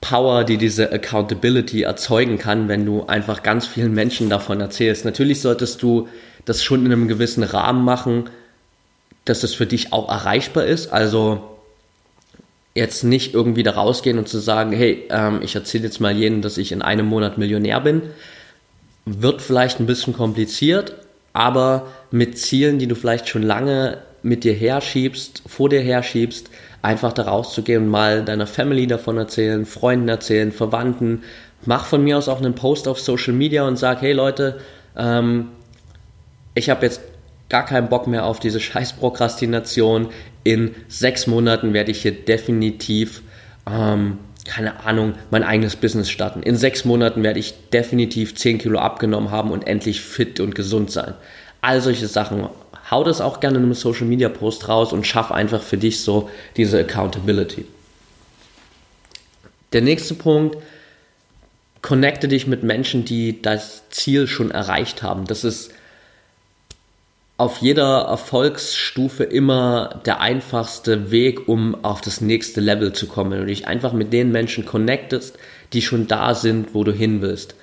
Power, 0.00 0.44
die 0.44 0.58
diese 0.58 0.92
Accountability 0.92 1.82
erzeugen 1.82 2.38
kann, 2.38 2.68
wenn 2.68 2.86
du 2.86 3.06
einfach 3.06 3.42
ganz 3.42 3.66
vielen 3.66 3.92
Menschen 3.92 4.30
davon 4.30 4.60
erzählst. 4.60 5.04
Natürlich 5.04 5.40
solltest 5.40 5.82
du 5.82 6.08
das 6.44 6.62
schon 6.62 6.84
in 6.84 6.92
einem 6.92 7.08
gewissen 7.08 7.42
Rahmen 7.42 7.84
machen, 7.84 8.30
dass 9.24 9.42
es 9.42 9.54
für 9.54 9.66
dich 9.66 9.92
auch 9.92 10.10
erreichbar 10.10 10.64
ist. 10.64 10.92
Also 10.92 11.53
jetzt 12.74 13.04
nicht 13.04 13.34
irgendwie 13.34 13.62
da 13.62 13.72
rausgehen 13.72 14.18
und 14.18 14.28
zu 14.28 14.38
sagen, 14.38 14.72
hey, 14.72 15.04
ähm, 15.10 15.40
ich 15.42 15.54
erzähle 15.54 15.84
jetzt 15.84 16.00
mal 16.00 16.16
jenen, 16.16 16.42
dass 16.42 16.58
ich 16.58 16.72
in 16.72 16.82
einem 16.82 17.06
Monat 17.06 17.38
Millionär 17.38 17.80
bin, 17.80 18.02
wird 19.06 19.42
vielleicht 19.42 19.80
ein 19.80 19.86
bisschen 19.86 20.12
kompliziert, 20.12 20.96
aber 21.32 21.86
mit 22.10 22.38
Zielen, 22.38 22.78
die 22.78 22.86
du 22.86 22.94
vielleicht 22.94 23.28
schon 23.28 23.42
lange 23.42 23.98
mit 24.22 24.44
dir 24.44 24.54
herschiebst, 24.54 25.42
vor 25.46 25.68
dir 25.68 25.82
herschiebst, 25.82 26.50
einfach 26.82 27.12
da 27.12 27.22
rauszugehen 27.22 27.84
und 27.84 27.90
mal 27.90 28.24
deiner 28.24 28.46
Family 28.46 28.86
davon 28.86 29.18
erzählen, 29.18 29.66
Freunden 29.66 30.08
erzählen, 30.08 30.50
Verwandten. 30.50 31.22
Mach 31.66 31.84
von 31.84 32.02
mir 32.02 32.18
aus 32.18 32.28
auch 32.28 32.38
einen 32.38 32.54
Post 32.54 32.88
auf 32.88 33.00
Social 33.00 33.34
Media 33.34 33.66
und 33.66 33.76
sag, 33.76 34.00
hey 34.00 34.12
Leute, 34.12 34.58
ähm, 34.96 35.48
ich 36.54 36.70
habe 36.70 36.86
jetzt 36.86 37.00
gar 37.48 37.64
keinen 37.64 37.88
Bock 37.88 38.06
mehr 38.06 38.24
auf 38.26 38.40
diese 38.40 38.60
scheiß 38.68 38.94
Prokrastination. 38.94 40.08
In 40.44 40.74
sechs 40.88 41.26
Monaten 41.26 41.72
werde 41.72 41.90
ich 41.90 42.02
hier 42.02 42.12
definitiv, 42.12 43.22
ähm, 43.66 44.18
keine 44.44 44.84
Ahnung, 44.84 45.14
mein 45.30 45.42
eigenes 45.42 45.76
Business 45.76 46.10
starten. 46.10 46.42
In 46.42 46.56
sechs 46.56 46.84
Monaten 46.84 47.22
werde 47.22 47.40
ich 47.40 47.54
definitiv 47.72 48.34
10 48.34 48.58
Kilo 48.58 48.78
abgenommen 48.78 49.30
haben 49.30 49.50
und 49.50 49.66
endlich 49.66 50.02
fit 50.02 50.38
und 50.40 50.54
gesund 50.54 50.90
sein. 50.90 51.14
All 51.62 51.80
solche 51.80 52.06
Sachen 52.06 52.48
hau 52.90 53.04
das 53.04 53.22
auch 53.22 53.40
gerne 53.40 53.56
in 53.56 53.64
einem 53.64 53.74
Social 53.74 54.06
Media 54.06 54.28
Post 54.28 54.68
raus 54.68 54.92
und 54.92 55.06
schaff 55.06 55.32
einfach 55.32 55.62
für 55.62 55.78
dich 55.78 56.00
so 56.00 56.28
diese 56.58 56.78
Accountability. 56.78 57.64
Der 59.72 59.80
nächste 59.80 60.14
Punkt, 60.14 60.58
connecte 61.84 62.28
dich 62.28 62.46
mit 62.46 62.62
Menschen, 62.62 63.04
die 63.04 63.42
das 63.42 63.82
Ziel 63.90 64.26
schon 64.26 64.50
erreicht 64.50 65.02
haben. 65.02 65.26
Das 65.26 65.44
ist 65.44 65.70
auf 67.36 67.58
jeder 67.58 68.02
Erfolgsstufe 68.02 69.24
immer 69.24 70.00
der 70.06 70.20
einfachste 70.20 71.10
Weg, 71.10 71.48
um 71.48 71.84
auf 71.84 72.00
das 72.00 72.20
nächste 72.20 72.60
Level 72.60 72.92
zu 72.92 73.08
kommen. 73.08 73.32
Wenn 73.32 73.40
du 73.40 73.46
dich 73.46 73.66
einfach 73.66 73.92
mit 73.92 74.12
den 74.12 74.30
Menschen 74.30 74.64
connectest, 74.64 75.36
die 75.72 75.82
schon 75.82 76.06
da 76.06 76.34
sind, 76.34 76.74
wo 76.74 76.84
du 76.84 76.92
hin 76.92 77.22
willst. 77.22 77.56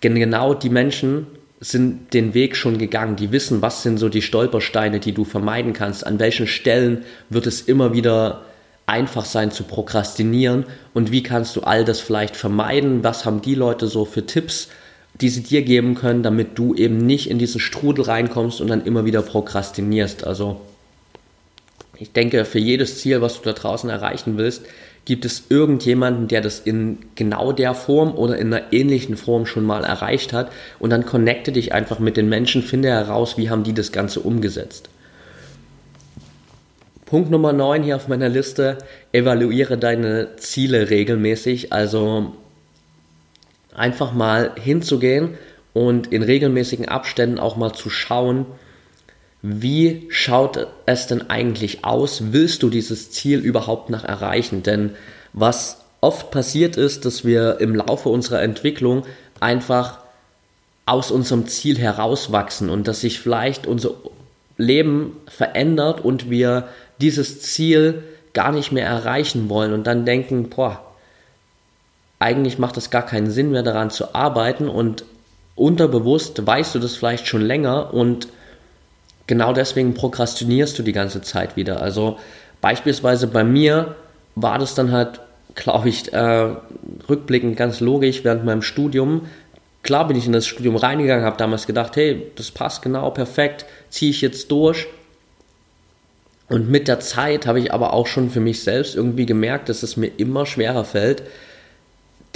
Genau 0.00 0.54
die 0.54 0.70
Menschen 0.70 1.26
sind 1.58 2.14
den 2.14 2.34
Weg 2.34 2.54
schon 2.54 2.78
gegangen. 2.78 3.16
Die 3.16 3.32
wissen, 3.32 3.60
was 3.60 3.82
sind 3.82 3.98
so 3.98 4.08
die 4.08 4.22
Stolpersteine, 4.22 5.00
die 5.00 5.12
du 5.12 5.24
vermeiden 5.24 5.72
kannst. 5.72 6.06
An 6.06 6.20
welchen 6.20 6.46
Stellen 6.46 7.04
wird 7.28 7.46
es 7.46 7.62
immer 7.62 7.92
wieder 7.92 8.42
einfach 8.86 9.24
sein 9.24 9.50
zu 9.50 9.64
prokrastinieren 9.64 10.64
und 10.94 11.10
wie 11.10 11.24
kannst 11.24 11.56
du 11.56 11.62
all 11.62 11.84
das 11.84 11.98
vielleicht 11.98 12.36
vermeiden? 12.36 13.02
Was 13.02 13.24
haben 13.24 13.42
die 13.42 13.56
Leute 13.56 13.88
so 13.88 14.04
für 14.04 14.26
Tipps? 14.26 14.68
Die 15.20 15.28
sie 15.28 15.42
dir 15.42 15.62
geben 15.62 15.94
können, 15.94 16.22
damit 16.22 16.58
du 16.58 16.74
eben 16.74 16.98
nicht 16.98 17.30
in 17.30 17.38
diesen 17.38 17.60
Strudel 17.60 18.04
reinkommst 18.04 18.60
und 18.60 18.68
dann 18.68 18.84
immer 18.84 19.04
wieder 19.04 19.22
prokrastinierst. 19.22 20.26
Also 20.26 20.60
ich 21.98 22.12
denke, 22.12 22.44
für 22.44 22.58
jedes 22.58 22.98
Ziel, 22.98 23.22
was 23.22 23.36
du 23.36 23.42
da 23.44 23.52
draußen 23.52 23.88
erreichen 23.88 24.36
willst, 24.36 24.62
gibt 25.06 25.24
es 25.24 25.44
irgendjemanden, 25.48 26.28
der 26.28 26.40
das 26.40 26.58
in 26.58 26.98
genau 27.14 27.52
der 27.52 27.74
Form 27.74 28.14
oder 28.14 28.36
in 28.36 28.52
einer 28.52 28.72
ähnlichen 28.72 29.16
Form 29.16 29.46
schon 29.46 29.64
mal 29.64 29.84
erreicht 29.84 30.32
hat 30.32 30.50
und 30.78 30.90
dann 30.90 31.06
connecte 31.06 31.52
dich 31.52 31.72
einfach 31.72 32.00
mit 32.00 32.16
den 32.16 32.28
Menschen, 32.28 32.62
finde 32.62 32.88
heraus, 32.88 33.38
wie 33.38 33.48
haben 33.48 33.62
die 33.62 33.72
das 33.72 33.92
Ganze 33.92 34.20
umgesetzt. 34.20 34.90
Punkt 37.06 37.30
Nummer 37.30 37.52
9 37.52 37.84
hier 37.84 37.94
auf 37.94 38.08
meiner 38.08 38.28
Liste, 38.28 38.78
evaluiere 39.12 39.78
deine 39.78 40.34
Ziele 40.38 40.90
regelmäßig. 40.90 41.72
Also 41.72 42.32
einfach 43.76 44.12
mal 44.12 44.52
hinzugehen 44.56 45.34
und 45.72 46.12
in 46.12 46.22
regelmäßigen 46.22 46.88
Abständen 46.88 47.38
auch 47.38 47.56
mal 47.56 47.72
zu 47.72 47.90
schauen, 47.90 48.46
wie 49.42 50.06
schaut 50.08 50.66
es 50.86 51.06
denn 51.06 51.30
eigentlich 51.30 51.84
aus? 51.84 52.32
Willst 52.32 52.62
du 52.62 52.70
dieses 52.70 53.10
Ziel 53.10 53.38
überhaupt 53.38 53.90
noch 53.90 54.02
erreichen? 54.02 54.62
Denn 54.62 54.92
was 55.32 55.84
oft 56.00 56.30
passiert 56.30 56.76
ist, 56.76 57.04
dass 57.04 57.24
wir 57.24 57.60
im 57.60 57.74
Laufe 57.74 58.08
unserer 58.08 58.42
Entwicklung 58.42 59.04
einfach 59.38 60.00
aus 60.86 61.10
unserem 61.10 61.46
Ziel 61.46 61.78
herauswachsen 61.78 62.70
und 62.70 62.88
dass 62.88 63.00
sich 63.00 63.20
vielleicht 63.20 63.66
unser 63.66 63.90
Leben 64.56 65.16
verändert 65.28 66.00
und 66.00 66.30
wir 66.30 66.68
dieses 67.00 67.42
Ziel 67.42 68.04
gar 68.32 68.52
nicht 68.52 68.72
mehr 68.72 68.86
erreichen 68.86 69.48
wollen 69.48 69.72
und 69.72 69.86
dann 69.86 70.06
denken, 70.06 70.48
boah, 70.48 70.85
eigentlich 72.18 72.58
macht 72.58 72.76
es 72.76 72.90
gar 72.90 73.04
keinen 73.04 73.30
Sinn 73.30 73.50
mehr 73.50 73.62
daran 73.62 73.90
zu 73.90 74.14
arbeiten 74.14 74.68
und 74.68 75.04
unterbewusst 75.54 76.46
weißt 76.46 76.74
du 76.74 76.78
das 76.78 76.96
vielleicht 76.96 77.26
schon 77.26 77.42
länger 77.42 77.92
und 77.92 78.28
genau 79.26 79.52
deswegen 79.52 79.94
prokrastinierst 79.94 80.78
du 80.78 80.82
die 80.82 80.92
ganze 80.92 81.22
Zeit 81.22 81.56
wieder. 81.56 81.82
Also 81.82 82.18
beispielsweise 82.60 83.26
bei 83.26 83.44
mir 83.44 83.94
war 84.34 84.58
das 84.58 84.74
dann 84.74 84.92
halt, 84.92 85.20
glaube 85.54 85.88
ich, 85.88 86.12
äh, 86.12 86.54
rückblickend 87.08 87.56
ganz 87.56 87.80
logisch 87.80 88.24
während 88.24 88.44
meinem 88.44 88.62
Studium. 88.62 89.22
Klar 89.82 90.08
bin 90.08 90.16
ich 90.16 90.26
in 90.26 90.32
das 90.32 90.46
Studium 90.46 90.76
reingegangen, 90.76 91.24
habe 91.24 91.36
damals 91.36 91.66
gedacht, 91.66 91.96
hey, 91.96 92.26
das 92.36 92.50
passt 92.50 92.82
genau 92.82 93.10
perfekt, 93.10 93.64
ziehe 93.88 94.10
ich 94.10 94.20
jetzt 94.20 94.50
durch. 94.50 94.86
Und 96.48 96.70
mit 96.70 96.88
der 96.88 97.00
Zeit 97.00 97.46
habe 97.46 97.60
ich 97.60 97.72
aber 97.72 97.92
auch 97.92 98.06
schon 98.06 98.30
für 98.30 98.40
mich 98.40 98.62
selbst 98.62 98.94
irgendwie 98.94 99.26
gemerkt, 99.26 99.68
dass 99.68 99.82
es 99.82 99.96
mir 99.96 100.10
immer 100.16 100.46
schwerer 100.46 100.84
fällt, 100.84 101.22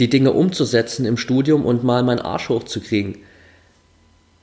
die 0.01 0.11
Dinge 0.11 0.33
umzusetzen 0.33 1.05
im 1.05 1.17
Studium 1.17 1.65
und 1.65 1.85
mal 1.85 2.03
meinen 2.03 2.21
Arsch 2.21 2.49
hochzukriegen. 2.49 3.19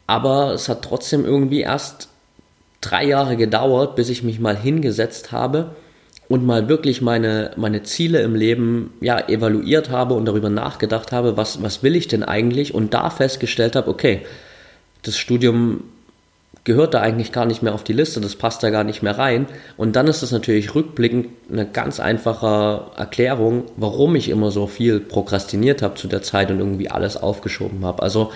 Aber 0.06 0.54
es 0.54 0.70
hat 0.70 0.84
trotzdem 0.84 1.26
irgendwie 1.26 1.62
erst 1.62 2.10
drei 2.80 3.06
Jahre 3.06 3.36
gedauert, 3.36 3.96
bis 3.96 4.10
ich 4.10 4.24
mich 4.24 4.40
mal 4.40 4.56
hingesetzt 4.56 5.32
habe 5.32 5.76
und 6.30 6.46
mal 6.46 6.70
wirklich 6.70 7.02
meine, 7.02 7.52
meine 7.58 7.84
Ziele 7.84 8.22
im 8.22 8.36
Leben 8.36 8.94
ja, 9.02 9.28
evaluiert 9.28 9.90
habe 9.90 10.14
und 10.14 10.26
darüber 10.26 10.50
nachgedacht 10.50 11.12
habe, 11.12 11.38
was, 11.38 11.62
was 11.62 11.84
will 11.84 11.96
ich 11.96 12.08
denn 12.08 12.24
eigentlich 12.24 12.74
und 12.74 12.94
da 12.94 13.10
festgestellt 13.10 13.76
habe, 13.76 13.90
okay, 13.90 14.22
das 15.02 15.18
Studium 15.18 15.84
gehört 16.68 16.94
da 16.94 17.00
eigentlich 17.00 17.32
gar 17.32 17.46
nicht 17.46 17.64
mehr 17.64 17.74
auf 17.74 17.86
die 17.86 17.94
Liste, 17.94 18.20
das 18.20 18.36
passt 18.36 18.62
da 18.62 18.72
gar 18.72 18.84
nicht 18.84 19.02
mehr 19.02 19.18
rein. 19.18 19.48
Und 19.78 19.96
dann 19.96 20.06
ist 20.08 20.22
es 20.22 20.34
natürlich 20.34 20.76
rückblickend 20.76 21.30
eine 21.50 21.66
ganz 21.66 22.02
einfache 22.02 22.92
Erklärung, 22.98 23.64
warum 23.78 24.18
ich 24.18 24.28
immer 24.28 24.52
so 24.52 24.68
viel 24.68 25.00
prokrastiniert 25.00 25.82
habe 25.82 25.96
zu 25.96 26.10
der 26.10 26.24
Zeit 26.24 26.52
und 26.52 26.60
irgendwie 26.60 26.92
alles 26.92 27.16
aufgeschoben 27.16 27.86
habe. 27.86 28.04
Also 28.04 28.34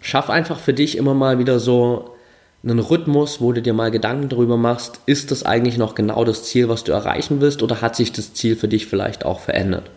schaff 0.00 0.30
einfach 0.30 0.60
für 0.60 0.72
dich 0.72 0.96
immer 0.96 1.14
mal 1.14 1.40
wieder 1.40 1.58
so 1.58 2.14
einen 2.62 2.78
Rhythmus, 2.78 3.40
wo 3.40 3.50
du 3.50 3.60
dir 3.60 3.74
mal 3.74 3.90
Gedanken 3.90 4.28
darüber 4.28 4.56
machst, 4.56 5.00
ist 5.06 5.32
das 5.32 5.42
eigentlich 5.42 5.78
noch 5.78 5.96
genau 5.96 6.24
das 6.24 6.44
Ziel, 6.44 6.68
was 6.68 6.84
du 6.84 6.92
erreichen 6.92 7.40
willst 7.40 7.64
oder 7.64 7.80
hat 7.80 7.96
sich 7.96 8.12
das 8.12 8.34
Ziel 8.34 8.54
für 8.54 8.68
dich 8.68 8.86
vielleicht 8.86 9.24
auch 9.24 9.40
verändert? 9.40 9.90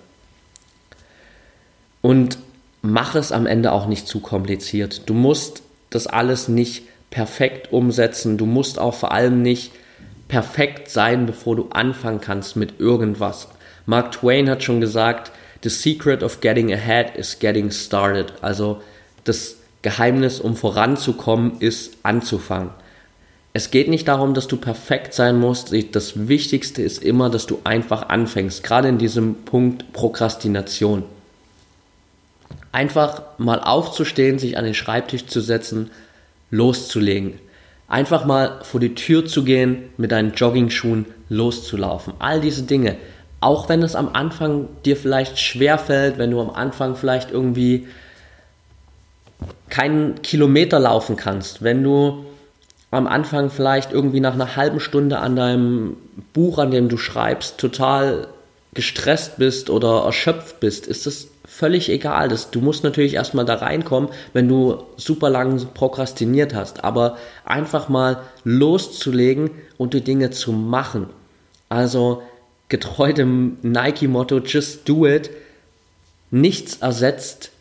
Und 2.02 2.40
mach 2.82 3.14
es 3.14 3.32
am 3.32 3.46
Ende 3.46 3.72
auch 3.72 3.86
nicht 3.86 4.08
zu 4.08 4.20
kompliziert. 4.20 5.04
Du 5.06 5.14
musst 5.14 5.62
das 5.92 6.08
alles 6.08 6.48
nicht 6.48 6.86
perfekt 7.12 7.72
umsetzen. 7.72 8.40
Du 8.40 8.48
musst 8.48 8.80
auch 8.80 8.96
vor 8.96 9.12
allem 9.12 9.44
nicht 9.44 9.72
perfekt 10.28 10.90
sein, 10.90 11.28
bevor 11.28 11.56
du 11.56 11.68
anfangen 11.70 12.22
kannst 12.22 12.56
mit 12.56 12.80
irgendwas. 12.80 13.50
Mark 13.86 14.14
Twain 14.14 14.50
hat 14.50 14.64
schon 14.64 14.82
gesagt, 14.82 15.32
The 15.64 15.70
secret 15.70 16.24
of 16.24 16.42
getting 16.42 16.74
ahead 16.74 17.16
is 17.16 17.38
getting 17.38 17.70
started. 17.70 18.34
Also 18.42 18.82
das 19.26 19.58
Geheimnis, 19.84 20.40
um 20.40 20.56
voranzukommen, 20.56 21.60
ist 21.60 21.98
anzufangen. 22.02 22.72
Es 23.54 23.70
geht 23.70 23.90
nicht 23.90 24.08
darum, 24.08 24.34
dass 24.34 24.48
du 24.48 24.58
perfekt 24.58 25.14
sein 25.14 25.38
musst. 25.38 25.74
Das 25.94 26.28
Wichtigste 26.28 26.82
ist 26.82 27.04
immer, 27.04 27.30
dass 27.30 27.46
du 27.46 27.60
einfach 27.64 28.10
anfängst. 28.10 28.64
Gerade 28.64 28.88
in 28.88 28.98
diesem 28.98 29.36
Punkt 29.44 29.92
Prokrastination. 29.92 31.04
Einfach 32.72 33.24
mal 33.38 33.60
aufzustehen, 33.60 34.40
sich 34.40 34.58
an 34.58 34.64
den 34.64 34.74
Schreibtisch 34.74 35.26
zu 35.26 35.42
setzen, 35.42 35.92
loszulegen. 36.52 37.40
Einfach 37.88 38.26
mal 38.26 38.60
vor 38.62 38.80
die 38.80 38.96
Tür 38.96 39.26
zu 39.26 39.44
gehen, 39.44 39.90
mit 39.98 40.12
deinen 40.12 40.34
Jogging-Schuhen 40.34 41.06
loszulaufen. 41.30 42.14
All 42.20 42.40
diese 42.40 42.64
Dinge. 42.64 42.98
Auch 43.40 43.70
wenn 43.70 43.82
es 43.82 43.96
am 43.96 44.10
Anfang 44.14 44.68
dir 44.86 44.96
vielleicht 44.96 45.40
schwer 45.40 45.78
fällt, 45.78 46.18
wenn 46.18 46.32
du 46.32 46.40
am 46.40 46.52
Anfang 46.52 46.96
vielleicht 46.96 47.32
irgendwie 47.32 47.88
keinen 49.70 50.22
Kilometer 50.22 50.80
laufen 50.80 51.16
kannst, 51.16 51.64
wenn 51.64 51.84
du 51.84 52.26
am 52.92 53.08
Anfang 53.08 53.50
vielleicht 53.50 53.94
irgendwie 53.94 54.20
nach 54.20 54.34
einer 54.34 54.56
halben 54.56 54.80
Stunde 54.80 55.20
an 55.20 55.36
deinem 55.36 55.98
Buch, 56.34 56.60
an 56.60 56.72
dem 56.72 56.90
du 56.90 56.98
schreibst, 56.98 57.58
total 57.58 58.28
gestresst 58.74 59.38
bist 59.38 59.70
oder 59.70 60.04
erschöpft 60.04 60.60
bist, 60.60 60.88
ist 60.88 61.08
es 61.08 61.31
völlig 61.52 61.90
egal. 61.90 62.30
Das, 62.30 62.50
du 62.50 62.62
musst 62.62 62.84
natürlich 62.84 63.16
erstmal 63.16 63.46
da 63.46 63.56
reinkommen, 63.56 64.10
wenn 64.32 64.48
du 64.48 64.84
super 64.96 65.30
lang 65.30 65.68
prokrastiniert 65.74 66.56
hast. 66.56 66.84
Aber 66.84 67.18
einfach 67.44 67.90
mal 67.90 68.22
loszulegen 68.44 69.52
und 69.78 69.94
die 69.94 70.02
Dinge 70.02 70.32
zu 70.32 70.54
machen. 70.54 71.08
Also 71.68 72.24
getreu 72.70 73.12
dem 73.12 73.58
Nike-Motto 73.62 74.40
Just 74.40 74.88
Do 74.88 75.06
It. 75.06 75.30
Nichts 76.32 76.78
ersetzt 76.78 77.52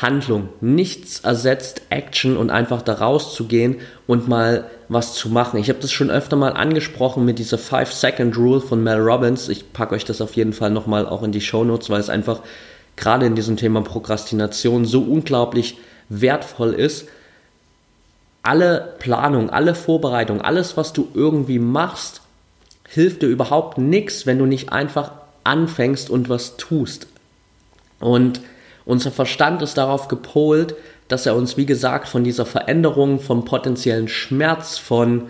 Handlung, 0.00 0.48
nichts 0.60 1.20
ersetzt 1.20 1.82
Action 1.90 2.36
und 2.36 2.50
einfach 2.50 2.82
da 2.82 2.94
rauszugehen 2.94 3.76
und 4.06 4.28
mal 4.28 4.70
was 4.88 5.14
zu 5.14 5.28
machen. 5.28 5.58
Ich 5.58 5.68
habe 5.68 5.80
das 5.80 5.92
schon 5.92 6.10
öfter 6.10 6.36
mal 6.36 6.52
angesprochen 6.52 7.24
mit 7.24 7.38
dieser 7.38 7.58
5-Second-Rule 7.58 8.60
von 8.60 8.82
Mel 8.82 9.00
Robbins. 9.00 9.48
Ich 9.48 9.72
packe 9.72 9.94
euch 9.94 10.04
das 10.04 10.20
auf 10.20 10.34
jeden 10.34 10.52
Fall 10.52 10.70
nochmal 10.70 11.06
auch 11.06 11.22
in 11.22 11.32
die 11.32 11.40
Show 11.40 11.64
Notes, 11.64 11.90
weil 11.90 12.00
es 12.00 12.08
einfach 12.08 12.40
gerade 12.98 13.26
in 13.26 13.34
diesem 13.34 13.56
Thema 13.56 13.80
Prokrastination 13.82 14.84
so 14.84 15.00
unglaublich 15.00 15.78
wertvoll 16.08 16.74
ist. 16.74 17.08
Alle 18.42 18.94
Planung, 18.98 19.50
alle 19.50 19.74
Vorbereitung, 19.74 20.40
alles, 20.42 20.76
was 20.76 20.92
du 20.92 21.08
irgendwie 21.14 21.58
machst, 21.58 22.22
hilft 22.88 23.22
dir 23.22 23.28
überhaupt 23.28 23.78
nichts, 23.78 24.26
wenn 24.26 24.38
du 24.38 24.46
nicht 24.46 24.72
einfach 24.72 25.12
anfängst 25.44 26.10
und 26.10 26.28
was 26.28 26.56
tust. 26.56 27.06
Und 28.00 28.40
unser 28.84 29.10
Verstand 29.10 29.62
ist 29.62 29.76
darauf 29.76 30.08
gepolt, 30.08 30.74
dass 31.08 31.26
er 31.26 31.36
uns, 31.36 31.56
wie 31.56 31.66
gesagt, 31.66 32.08
von 32.08 32.24
dieser 32.24 32.46
Veränderung, 32.46 33.20
vom 33.20 33.44
potenziellen 33.44 34.08
Schmerz, 34.08 34.78
von 34.78 35.28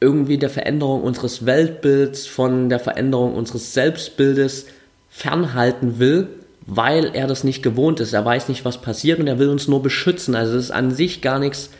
irgendwie 0.00 0.38
der 0.38 0.50
Veränderung 0.50 1.02
unseres 1.02 1.46
Weltbilds, 1.46 2.26
von 2.26 2.68
der 2.68 2.78
Veränderung 2.78 3.34
unseres 3.34 3.74
Selbstbildes 3.74 4.66
fernhalten 5.08 5.98
will, 5.98 6.28
weil 6.66 7.14
er 7.14 7.26
das 7.26 7.44
nicht 7.44 7.62
gewohnt 7.62 8.00
ist. 8.00 8.12
Er 8.12 8.24
weiß 8.24 8.48
nicht, 8.48 8.64
was 8.64 8.82
passiert 8.82 9.18
und 9.20 9.26
er 9.26 9.38
will 9.38 9.48
uns 9.48 9.68
nur 9.68 9.82
beschützen. 9.82 10.34
Also 10.34 10.56
es 10.56 10.66
ist 10.66 10.70
an 10.70 10.90
sich 10.90 11.22
gar 11.22 11.38
nichts 11.38 11.70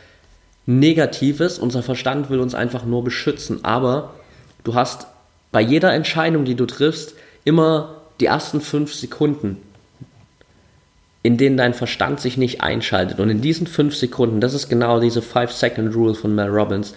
Negatives. 0.66 1.58
Unser 1.58 1.82
Verstand 1.82 2.30
will 2.30 2.40
uns 2.40 2.54
einfach 2.54 2.84
nur 2.84 3.04
beschützen. 3.04 3.64
Aber 3.64 4.14
du 4.64 4.74
hast 4.74 5.06
bei 5.52 5.60
jeder 5.60 5.92
Entscheidung, 5.92 6.44
die 6.44 6.54
du 6.54 6.66
triffst, 6.66 7.14
immer 7.44 7.96
die 8.20 8.26
ersten 8.26 8.60
fünf 8.60 8.94
Sekunden, 8.94 9.58
in 11.22 11.36
denen 11.36 11.56
dein 11.56 11.74
Verstand 11.74 12.20
sich 12.20 12.36
nicht 12.36 12.62
einschaltet. 12.62 13.20
Und 13.20 13.30
in 13.30 13.40
diesen 13.40 13.66
fünf 13.66 13.94
Sekunden, 13.94 14.40
das 14.40 14.54
ist 14.54 14.68
genau 14.68 15.00
diese 15.00 15.22
Five-Second-Rule 15.22 16.14
von 16.14 16.34
Mel 16.34 16.48
Robbins, 16.48 16.94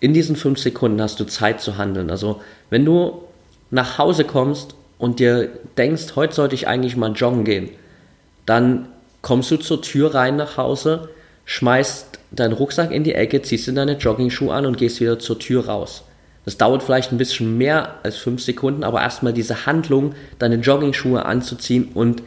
in 0.00 0.14
diesen 0.14 0.36
fünf 0.36 0.58
Sekunden 0.58 1.00
hast 1.00 1.20
du 1.20 1.24
Zeit 1.24 1.60
zu 1.60 1.76
handeln. 1.76 2.10
Also 2.10 2.40
wenn 2.70 2.84
du 2.84 3.22
nach 3.70 3.98
Hause 3.98 4.24
kommst 4.24 4.74
und 5.00 5.18
dir 5.18 5.48
denkst, 5.78 6.14
heute 6.14 6.34
sollte 6.34 6.54
ich 6.54 6.68
eigentlich 6.68 6.94
mal 6.94 7.12
joggen 7.12 7.44
gehen, 7.44 7.70
dann 8.46 8.88
kommst 9.22 9.50
du 9.50 9.56
zur 9.56 9.82
Tür 9.82 10.14
rein 10.14 10.36
nach 10.36 10.56
Hause, 10.56 11.08
schmeißt 11.46 12.18
deinen 12.30 12.52
Rucksack 12.52 12.92
in 12.92 13.02
die 13.02 13.14
Ecke, 13.14 13.42
ziehst 13.42 13.66
dir 13.66 13.72
deine 13.72 13.96
Jogging-Schuhe 13.96 14.54
an 14.54 14.66
und 14.66 14.78
gehst 14.78 15.00
wieder 15.00 15.18
zur 15.18 15.38
Tür 15.38 15.66
raus. 15.66 16.04
Das 16.44 16.58
dauert 16.58 16.82
vielleicht 16.82 17.12
ein 17.12 17.18
bisschen 17.18 17.58
mehr 17.58 17.96
als 18.02 18.16
fünf 18.16 18.42
Sekunden, 18.42 18.84
aber 18.84 19.00
erstmal 19.00 19.32
diese 19.32 19.66
Handlung, 19.66 20.14
deine 20.38 20.56
Jogging-Schuhe 20.56 21.24
anzuziehen 21.24 21.90
und 21.94 22.22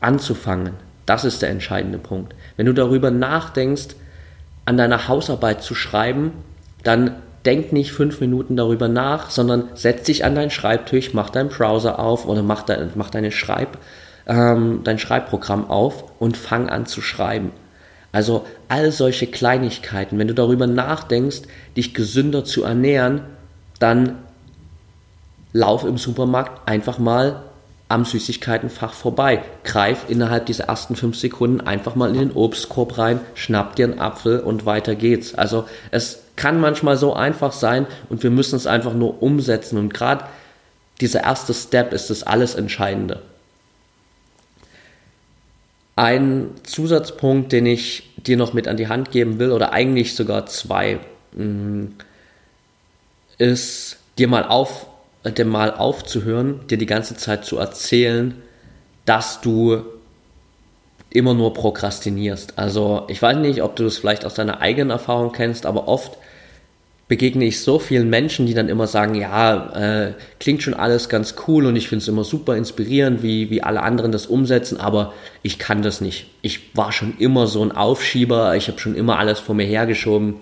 anzufangen. 0.00 0.74
Das 1.06 1.24
ist 1.24 1.42
der 1.42 1.50
entscheidende 1.50 1.98
Punkt. 1.98 2.34
Wenn 2.56 2.66
du 2.66 2.72
darüber 2.72 3.10
nachdenkst, 3.10 3.96
an 4.64 4.76
deiner 4.76 5.08
Hausarbeit 5.08 5.62
zu 5.62 5.74
schreiben, 5.74 6.32
dann 6.84 7.16
denk 7.44 7.72
nicht 7.72 7.92
fünf 7.92 8.20
Minuten 8.20 8.56
darüber 8.56 8.88
nach, 8.88 9.30
sondern 9.30 9.68
setz 9.74 10.04
dich 10.04 10.24
an 10.24 10.34
deinen 10.34 10.50
Schreibtisch, 10.50 11.14
mach 11.14 11.30
deinen 11.30 11.48
Browser 11.48 11.98
auf 11.98 12.26
oder 12.26 12.42
mach, 12.42 12.62
dein, 12.62 12.90
mach 12.94 13.10
deine 13.10 13.32
Schreib, 13.32 13.78
ähm, 14.26 14.80
dein 14.84 14.98
Schreibprogramm 14.98 15.68
auf 15.68 16.04
und 16.18 16.36
fang 16.36 16.68
an 16.68 16.86
zu 16.86 17.00
schreiben. 17.00 17.52
Also 18.12 18.44
all 18.68 18.90
solche 18.90 19.26
Kleinigkeiten, 19.26 20.18
wenn 20.18 20.28
du 20.28 20.34
darüber 20.34 20.66
nachdenkst, 20.66 21.42
dich 21.76 21.94
gesünder 21.94 22.44
zu 22.44 22.64
ernähren, 22.64 23.22
dann 23.78 24.18
lauf 25.52 25.84
im 25.84 25.96
Supermarkt 25.96 26.68
einfach 26.68 26.98
mal 26.98 27.42
am 27.88 28.04
Süßigkeitenfach 28.04 28.92
vorbei. 28.92 29.42
Greif 29.64 30.04
innerhalb 30.08 30.46
dieser 30.46 30.64
ersten 30.64 30.94
fünf 30.94 31.16
Sekunden 31.16 31.60
einfach 31.60 31.96
mal 31.96 32.10
in 32.10 32.20
den 32.20 32.32
Obstkorb 32.32 32.98
rein, 32.98 33.20
schnapp 33.34 33.74
dir 33.74 33.86
einen 33.86 33.98
Apfel 33.98 34.40
und 34.40 34.64
weiter 34.64 34.94
geht's. 34.94 35.34
Also 35.34 35.64
es 35.90 36.22
kann 36.40 36.58
manchmal 36.58 36.96
so 36.96 37.12
einfach 37.12 37.52
sein 37.52 37.86
und 38.08 38.22
wir 38.22 38.30
müssen 38.30 38.56
es 38.56 38.66
einfach 38.66 38.94
nur 38.94 39.22
umsetzen 39.22 39.76
und 39.76 39.92
gerade 39.92 40.24
dieser 41.02 41.22
erste 41.22 41.52
Step 41.52 41.92
ist 41.92 42.08
das 42.08 42.22
alles 42.22 42.54
Entscheidende. 42.54 43.20
Ein 45.96 46.52
Zusatzpunkt, 46.62 47.52
den 47.52 47.66
ich 47.66 48.14
dir 48.16 48.38
noch 48.38 48.54
mit 48.54 48.68
an 48.68 48.78
die 48.78 48.88
Hand 48.88 49.10
geben 49.10 49.38
will, 49.38 49.52
oder 49.52 49.74
eigentlich 49.74 50.14
sogar 50.14 50.46
zwei, 50.46 50.98
mm, 51.32 51.88
ist 53.36 53.98
dir 54.16 54.28
mal 54.28 54.44
auf, 54.44 54.86
dir 55.24 55.44
mal 55.44 55.74
aufzuhören, 55.74 56.66
dir 56.68 56.78
die 56.78 56.86
ganze 56.86 57.16
Zeit 57.16 57.44
zu 57.44 57.58
erzählen, 57.58 58.40
dass 59.04 59.42
du 59.42 59.82
immer 61.10 61.34
nur 61.34 61.52
prokrastinierst. 61.52 62.58
Also 62.58 63.04
ich 63.08 63.20
weiß 63.20 63.36
nicht, 63.36 63.62
ob 63.62 63.76
du 63.76 63.84
das 63.84 63.98
vielleicht 63.98 64.24
aus 64.24 64.32
deiner 64.32 64.62
eigenen 64.62 64.88
Erfahrung 64.88 65.32
kennst, 65.32 65.66
aber 65.66 65.86
oft 65.86 66.16
begegne 67.10 67.44
ich 67.44 67.60
so 67.60 67.80
vielen 67.80 68.08
Menschen, 68.08 68.46
die 68.46 68.54
dann 68.54 68.68
immer 68.68 68.86
sagen, 68.86 69.16
ja, 69.16 69.72
äh, 70.06 70.14
klingt 70.38 70.62
schon 70.62 70.74
alles 70.74 71.08
ganz 71.08 71.34
cool 71.48 71.66
und 71.66 71.74
ich 71.74 71.88
finde 71.88 72.04
es 72.04 72.08
immer 72.08 72.22
super 72.22 72.56
inspirierend, 72.56 73.24
wie, 73.24 73.50
wie 73.50 73.64
alle 73.64 73.82
anderen 73.82 74.12
das 74.12 74.26
umsetzen, 74.26 74.78
aber 74.78 75.12
ich 75.42 75.58
kann 75.58 75.82
das 75.82 76.00
nicht. 76.00 76.28
Ich 76.40 76.76
war 76.76 76.92
schon 76.92 77.18
immer 77.18 77.48
so 77.48 77.64
ein 77.64 77.72
Aufschieber, 77.72 78.54
ich 78.54 78.68
habe 78.68 78.78
schon 78.78 78.94
immer 78.94 79.18
alles 79.18 79.40
vor 79.40 79.56
mir 79.56 79.66
hergeschoben. 79.66 80.36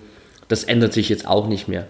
Das 0.47 0.63
ändert 0.63 0.93
sich 0.93 1.09
jetzt 1.09 1.27
auch 1.27 1.47
nicht 1.47 1.67
mehr. 1.67 1.87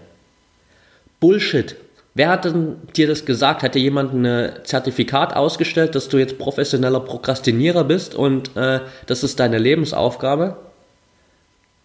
Bullshit. 1.20 1.76
Wer 2.14 2.30
hat 2.30 2.46
denn 2.46 2.76
dir 2.96 3.06
das 3.06 3.26
gesagt? 3.26 3.62
Hat 3.62 3.74
dir 3.74 3.82
jemand 3.82 4.14
ein 4.14 4.50
Zertifikat 4.64 5.36
ausgestellt, 5.36 5.94
dass 5.94 6.08
du 6.08 6.16
jetzt 6.16 6.38
professioneller 6.38 7.00
Prokrastinierer 7.00 7.84
bist 7.84 8.14
und 8.14 8.56
äh, 8.56 8.80
das 9.04 9.24
ist 9.24 9.40
deine 9.40 9.58
Lebensaufgabe? 9.58 10.56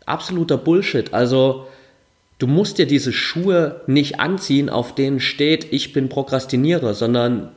Absoluter 0.05 0.57
Bullshit. 0.57 1.13
Also 1.13 1.67
Du 2.37 2.47
musst 2.47 2.77
dir 2.77 2.85
diese 2.85 3.13
Schuhe 3.13 3.81
nicht 3.87 4.19
anziehen, 4.19 4.69
auf 4.69 4.93
denen 4.93 5.19
steht, 5.19 5.71
ich 5.71 5.93
bin 5.93 6.09
Prokrastinierer, 6.09 6.93
sondern 6.93 7.51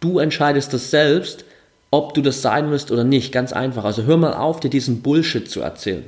du 0.00 0.18
entscheidest 0.18 0.72
das 0.72 0.90
selbst, 0.90 1.44
ob 1.90 2.14
du 2.14 2.22
das 2.22 2.40
sein 2.40 2.70
wirst 2.70 2.90
oder 2.92 3.04
nicht. 3.04 3.32
Ganz 3.32 3.52
einfach. 3.52 3.84
Also 3.84 4.04
hör 4.04 4.16
mal 4.16 4.34
auf, 4.34 4.60
dir 4.60 4.70
diesen 4.70 5.02
Bullshit 5.02 5.50
zu 5.50 5.60
erzählen. 5.60 6.04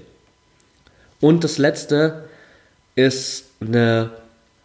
Und 1.20 1.42
das 1.44 1.58
letzte 1.58 2.24
ist 2.94 3.46
eine 3.60 4.10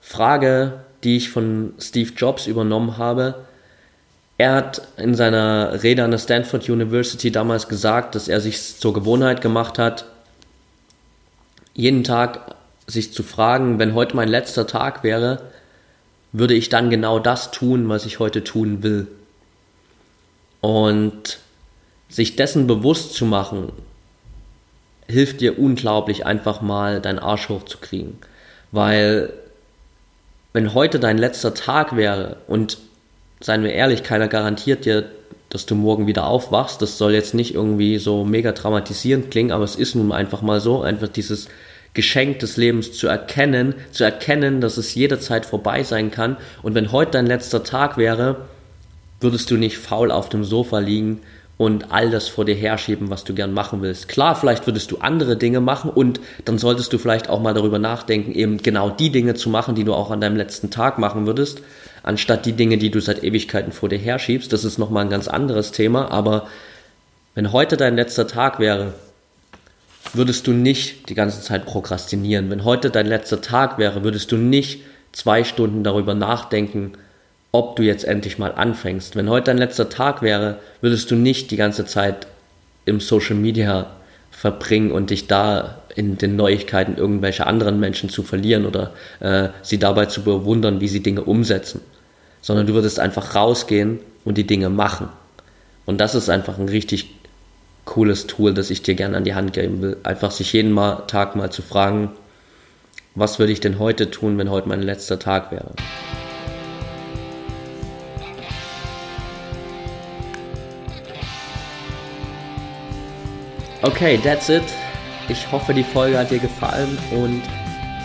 Frage, 0.02 0.82
die 1.04 1.18
ich 1.18 1.30
von 1.30 1.74
Steve 1.80 2.12
Jobs 2.16 2.48
übernommen 2.48 2.98
habe. 2.98 3.46
Er 4.38 4.54
hat 4.54 4.88
in 4.98 5.16
seiner 5.16 5.84
Rede 5.84 6.04
an 6.04 6.12
der 6.12 6.18
Stanford 6.18 6.70
University 6.70 7.32
damals 7.32 7.68
gesagt, 7.68 8.16
dass 8.16 8.28
er 8.28 8.40
sich 8.40 8.78
zur 8.78 8.94
Gewohnheit 8.94 9.42
gemacht 9.42 9.78
hat, 9.78 10.06
jeden 11.74 12.04
Tag 12.04 12.56
sich 12.90 13.14
zu 13.14 13.24
fragen, 13.24 13.80
wenn 13.80 13.94
heute 13.94 14.16
mein 14.16 14.30
letzter 14.30 14.68
Tag 14.68 15.04
wäre, 15.04 15.42
würde 16.32 16.54
ich 16.54 16.70
dann 16.70 16.90
genau 16.90 17.20
das 17.20 17.52
tun, 17.52 17.90
was 17.90 18.06
ich 18.06 18.20
heute 18.20 18.44
tun 18.44 18.84
will. 18.84 19.08
Und 20.62 21.40
sich 22.10 22.36
dessen 22.36 22.68
bewusst 22.68 23.14
zu 23.14 23.26
machen, 23.26 23.72
hilft 25.08 25.42
dir 25.42 25.58
unglaublich 25.58 26.26
einfach 26.26 26.62
mal 26.62 27.02
deinen 27.02 27.20
Arsch 27.20 27.50
hochzukriegen. 27.50 28.18
Weil 28.72 29.34
wenn 30.54 30.74
heute 30.74 31.00
dein 31.00 31.18
letzter 31.18 31.54
Tag 31.54 31.96
wäre 31.96 32.38
und 32.48 32.78
seien 33.40 33.64
wir 33.64 33.74
ehrlich, 33.74 34.04
keiner 34.04 34.28
garantiert 34.28 34.86
dir, 34.86 35.06
dass 35.50 35.66
du 35.66 35.76
morgen 35.76 36.08
wieder 36.08 36.28
aufwachst. 36.28 36.82
Das 36.82 36.98
soll 36.98 37.14
jetzt 37.14 37.34
nicht 37.34 37.56
irgendwie 37.56 37.98
so 37.98 38.24
mega 38.24 38.52
traumatisierend 38.52 39.32
klingen, 39.32 39.52
aber 39.52 39.64
es 39.64 39.76
ist 39.76 39.96
nun 39.96 40.12
einfach 40.12 40.42
mal 40.42 40.60
so, 40.60 40.82
einfach 40.82 41.08
dieses 41.08 41.48
Geschenk 41.94 42.40
des 42.40 42.58
Lebens 42.58 42.94
zu 42.94 43.08
erkennen, 43.08 43.74
zu 43.92 44.04
erkennen, 44.04 44.62
dass 44.62 44.78
es 44.78 44.96
jederzeit 44.96 45.46
vorbei 45.46 45.84
sein 45.84 46.12
kann. 46.12 46.38
Und 46.62 46.76
wenn 46.76 46.92
heute 46.92 47.12
dein 47.12 47.26
letzter 47.28 47.64
Tag 47.64 47.98
wäre, 47.98 48.48
würdest 49.20 49.52
du 49.52 49.58
nicht 49.58 49.78
faul 49.78 50.12
auf 50.12 50.30
dem 50.30 50.44
Sofa 50.44 50.80
liegen 50.80 51.22
und 51.60 51.92
all 51.92 52.10
das 52.10 52.30
vor 52.30 52.46
dir 52.46 52.56
herschieben, 52.56 53.10
was 53.10 53.26
du 53.26 53.34
gern 53.34 53.54
machen 53.54 53.82
willst. 53.82 54.08
Klar, 54.08 54.38
vielleicht 54.38 54.66
würdest 54.66 54.92
du 54.92 55.00
andere 55.00 55.36
Dinge 55.36 55.60
machen 55.60 55.90
und 55.90 56.22
dann 56.46 56.58
solltest 56.58 56.94
du 56.94 56.98
vielleicht 56.98 57.30
auch 57.30 57.42
mal 57.42 57.54
darüber 57.54 57.80
nachdenken, 57.80 58.32
eben 58.32 58.60
genau 58.60 58.90
die 58.90 59.10
Dinge 59.10 59.34
zu 59.34 59.50
machen, 59.50 59.76
die 59.76 59.84
du 59.84 59.94
auch 59.94 60.10
an 60.10 60.22
deinem 60.22 60.38
letzten 60.38 60.70
Tag 60.70 61.00
machen 61.00 61.26
würdest, 61.26 61.62
anstatt 62.02 62.46
die 62.46 62.54
Dinge, 62.54 62.78
die 62.78 62.92
du 62.92 63.02
seit 63.02 63.26
Ewigkeiten 63.26 63.74
vor 63.74 63.90
dir 63.90 63.98
herschiebst. 63.98 64.54
Das 64.54 64.64
ist 64.64 64.78
nochmal 64.78 65.04
ein 65.04 65.10
ganz 65.10 65.28
anderes 65.28 65.74
Thema, 65.74 66.10
aber 66.12 66.48
wenn 67.36 67.52
heute 67.52 67.76
dein 67.76 67.98
letzter 67.98 68.26
Tag 68.26 68.60
wäre, 68.60 68.94
würdest 70.14 70.48
du 70.48 70.52
nicht 70.52 71.10
die 71.10 71.16
ganze 71.16 71.42
Zeit 71.42 71.66
prokrastinieren. 71.66 72.50
Wenn 72.50 72.64
heute 72.64 72.90
dein 72.90 73.06
letzter 73.06 73.42
Tag 73.42 73.78
wäre, 73.78 74.04
würdest 74.04 74.32
du 74.32 74.38
nicht 74.38 74.82
zwei 75.12 75.44
Stunden 75.44 75.84
darüber 75.84 76.16
nachdenken, 76.16 76.94
ob 77.52 77.76
du 77.76 77.84
jetzt 77.84 78.06
endlich 78.06 78.38
mal 78.38 78.54
anfängst. 78.54 79.16
Wenn 79.16 79.30
heute 79.30 79.46
dein 79.46 79.58
letzter 79.58 79.90
Tag 79.90 80.22
wäre, 80.22 80.60
würdest 80.82 81.10
du 81.12 81.16
nicht 81.16 81.52
die 81.52 81.58
ganze 81.58 81.86
Zeit 81.86 82.28
im 82.86 83.00
Social 83.00 83.36
Media 83.36 83.88
verbringen 84.32 84.92
und 84.92 85.10
dich 85.10 85.28
da 85.28 85.82
in 85.96 86.18
den 86.18 86.36
Neuigkeiten 86.36 86.96
irgendwelche 86.96 87.48
anderen 87.48 87.80
Menschen 87.80 88.10
zu 88.10 88.24
verlieren 88.24 88.66
oder 88.66 88.92
äh, 89.20 89.50
sie 89.64 89.80
dabei 89.80 90.06
zu 90.06 90.24
bewundern, 90.24 90.80
wie 90.80 90.88
sie 90.88 91.02
Dinge 91.02 91.24
umsetzen. 91.24 91.82
Sondern 92.42 92.68
du 92.68 92.74
würdest 92.74 93.00
einfach 93.00 93.36
rausgehen 93.36 94.00
und 94.24 94.38
die 94.38 94.48
Dinge 94.48 94.70
machen. 94.70 95.10
Und 95.86 96.00
das 96.00 96.16
ist 96.16 96.30
einfach 96.30 96.58
ein 96.60 96.70
richtig 96.70 97.19
cooles 97.90 98.28
Tool, 98.28 98.54
das 98.54 98.70
ich 98.70 98.84
dir 98.84 98.94
gerne 98.94 99.18
an 99.18 99.24
die 99.24 99.34
Hand 99.34 99.54
geben 99.54 99.82
will. 99.82 99.98
Einfach 100.04 100.30
sich 100.30 100.54
jeden 100.54 100.72
mal, 100.72 101.08
Tag 101.08 101.36
mal 101.36 101.50
zu 101.50 101.64
fragen, 101.64 102.12
was 103.16 103.40
würde 103.40 103.52
ich 103.52 103.60
denn 103.60 103.80
heute 103.80 104.12
tun, 104.12 104.38
wenn 104.38 104.52
heute 104.52 104.70
mein 104.70 104.84
letzter 104.84 105.18
Tag 105.18 105.52
wäre. 105.52 105.72
Okay, 113.82 114.20
that's 114.24 114.50
it. 114.50 114.62
Ich 115.28 115.52
hoffe, 115.52 115.74
die 115.74 115.84
Folge 115.84 116.20
hat 116.20 116.30
dir 116.30 116.40
gefallen 116.40 116.96
und 117.12 117.42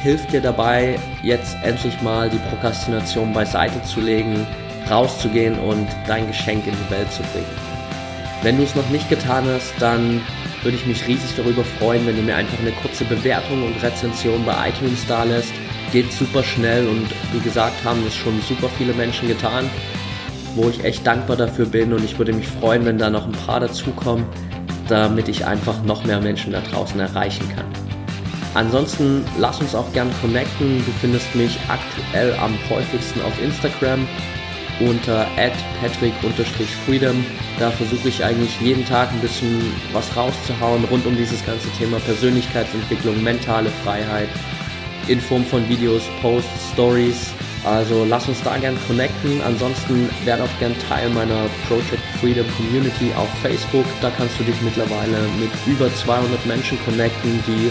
hilft 0.02 0.32
dir 0.32 0.40
dabei, 0.40 0.98
jetzt 1.22 1.56
endlich 1.62 2.00
mal 2.00 2.30
die 2.30 2.38
Prokrastination 2.48 3.34
beiseite 3.34 3.82
zu 3.82 4.00
legen, 4.00 4.46
rauszugehen 4.90 5.58
und 5.58 5.88
dein 6.06 6.26
Geschenk 6.26 6.66
in 6.66 6.72
die 6.72 6.90
Welt 6.90 7.12
zu 7.12 7.22
bringen. 7.32 7.73
Wenn 8.44 8.58
du 8.58 8.62
es 8.62 8.74
noch 8.74 8.90
nicht 8.90 9.08
getan 9.08 9.46
hast, 9.46 9.72
dann 9.80 10.20
würde 10.62 10.76
ich 10.76 10.84
mich 10.84 11.08
riesig 11.08 11.34
darüber 11.34 11.64
freuen, 11.64 12.06
wenn 12.06 12.14
du 12.14 12.20
mir 12.20 12.36
einfach 12.36 12.58
eine 12.58 12.72
kurze 12.72 13.06
Bewertung 13.06 13.64
und 13.64 13.82
Rezension 13.82 14.44
bei 14.44 14.68
iTunes 14.68 15.06
da 15.08 15.24
lässt. 15.24 15.54
Geht 15.92 16.12
super 16.12 16.42
schnell 16.42 16.86
und 16.86 17.06
wie 17.32 17.40
gesagt 17.40 17.82
haben 17.86 18.04
es 18.06 18.14
schon 18.14 18.38
super 18.46 18.68
viele 18.76 18.92
Menschen 18.92 19.28
getan, 19.28 19.70
wo 20.56 20.68
ich 20.68 20.84
echt 20.84 21.06
dankbar 21.06 21.38
dafür 21.38 21.64
bin 21.64 21.94
und 21.94 22.04
ich 22.04 22.18
würde 22.18 22.34
mich 22.34 22.46
freuen, 22.46 22.84
wenn 22.84 22.98
da 22.98 23.08
noch 23.08 23.24
ein 23.24 23.32
paar 23.32 23.60
dazukommen, 23.60 24.26
damit 24.88 25.28
ich 25.28 25.46
einfach 25.46 25.82
noch 25.82 26.04
mehr 26.04 26.20
Menschen 26.20 26.52
da 26.52 26.60
draußen 26.60 27.00
erreichen 27.00 27.48
kann. 27.56 27.64
Ansonsten 28.52 29.24
lass 29.38 29.58
uns 29.58 29.74
auch 29.74 29.90
gern 29.94 30.10
connecten. 30.20 30.84
Du 30.84 30.92
findest 31.00 31.34
mich 31.34 31.58
aktuell 31.68 32.34
am 32.34 32.52
häufigsten 32.68 33.22
auf 33.22 33.42
Instagram 33.42 34.06
unter 34.80 35.26
patrick-freedom. 35.36 37.24
Da 37.58 37.70
versuche 37.70 38.08
ich 38.08 38.24
eigentlich 38.24 38.60
jeden 38.60 38.84
Tag 38.84 39.10
ein 39.12 39.20
bisschen 39.20 39.60
was 39.92 40.16
rauszuhauen 40.16 40.84
rund 40.84 41.06
um 41.06 41.16
dieses 41.16 41.44
ganze 41.44 41.68
Thema 41.78 41.98
Persönlichkeitsentwicklung, 42.00 43.22
mentale 43.22 43.70
Freiheit 43.84 44.28
in 45.08 45.20
Form 45.20 45.44
von 45.44 45.68
Videos, 45.68 46.02
Posts, 46.22 46.72
Stories. 46.72 47.32
Also 47.64 48.04
lass 48.04 48.28
uns 48.28 48.42
da 48.42 48.56
gern 48.58 48.76
connecten. 48.86 49.40
Ansonsten 49.42 50.08
werde 50.24 50.44
auch 50.44 50.58
gern 50.58 50.74
Teil 50.88 51.08
meiner 51.10 51.46
Project 51.66 52.02
Freedom 52.20 52.46
Community 52.56 53.10
auf 53.16 53.28
Facebook. 53.42 53.86
Da 54.02 54.10
kannst 54.16 54.38
du 54.38 54.44
dich 54.44 54.60
mittlerweile 54.60 55.18
mit 55.40 55.50
über 55.66 55.92
200 55.94 56.44
Menschen 56.46 56.78
connecten, 56.84 57.42
die 57.46 57.70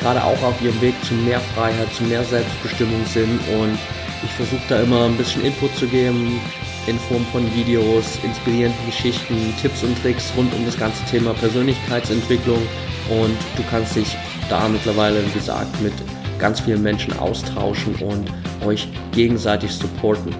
gerade 0.00 0.22
auch 0.22 0.42
auf 0.42 0.60
ihrem 0.60 0.80
Weg 0.80 0.94
zu 1.04 1.14
mehr 1.14 1.40
Freiheit, 1.54 1.92
zu 1.94 2.04
mehr 2.04 2.24
Selbstbestimmung 2.24 3.04
sind 3.06 3.40
und 3.58 3.78
ich 4.22 4.30
versuche 4.32 4.62
da 4.68 4.80
immer 4.80 5.04
ein 5.04 5.16
bisschen 5.16 5.44
Input 5.44 5.74
zu 5.76 5.86
geben 5.86 6.40
in 6.86 6.98
Form 6.98 7.24
von 7.32 7.54
Videos, 7.54 8.18
inspirierenden 8.22 8.86
Geschichten, 8.86 9.54
Tipps 9.60 9.82
und 9.82 10.00
Tricks 10.02 10.32
rund 10.36 10.52
um 10.54 10.64
das 10.64 10.78
ganze 10.78 11.04
Thema 11.04 11.32
Persönlichkeitsentwicklung 11.34 12.60
und 13.08 13.36
du 13.56 13.62
kannst 13.70 13.96
dich 13.96 14.16
da 14.48 14.68
mittlerweile, 14.68 15.24
wie 15.24 15.30
gesagt, 15.30 15.80
mit 15.80 15.92
ganz 16.38 16.60
vielen 16.60 16.82
Menschen 16.82 17.16
austauschen 17.18 17.94
und 17.96 18.30
euch 18.66 18.88
gegenseitig 19.12 19.72
supporten. 19.72 20.34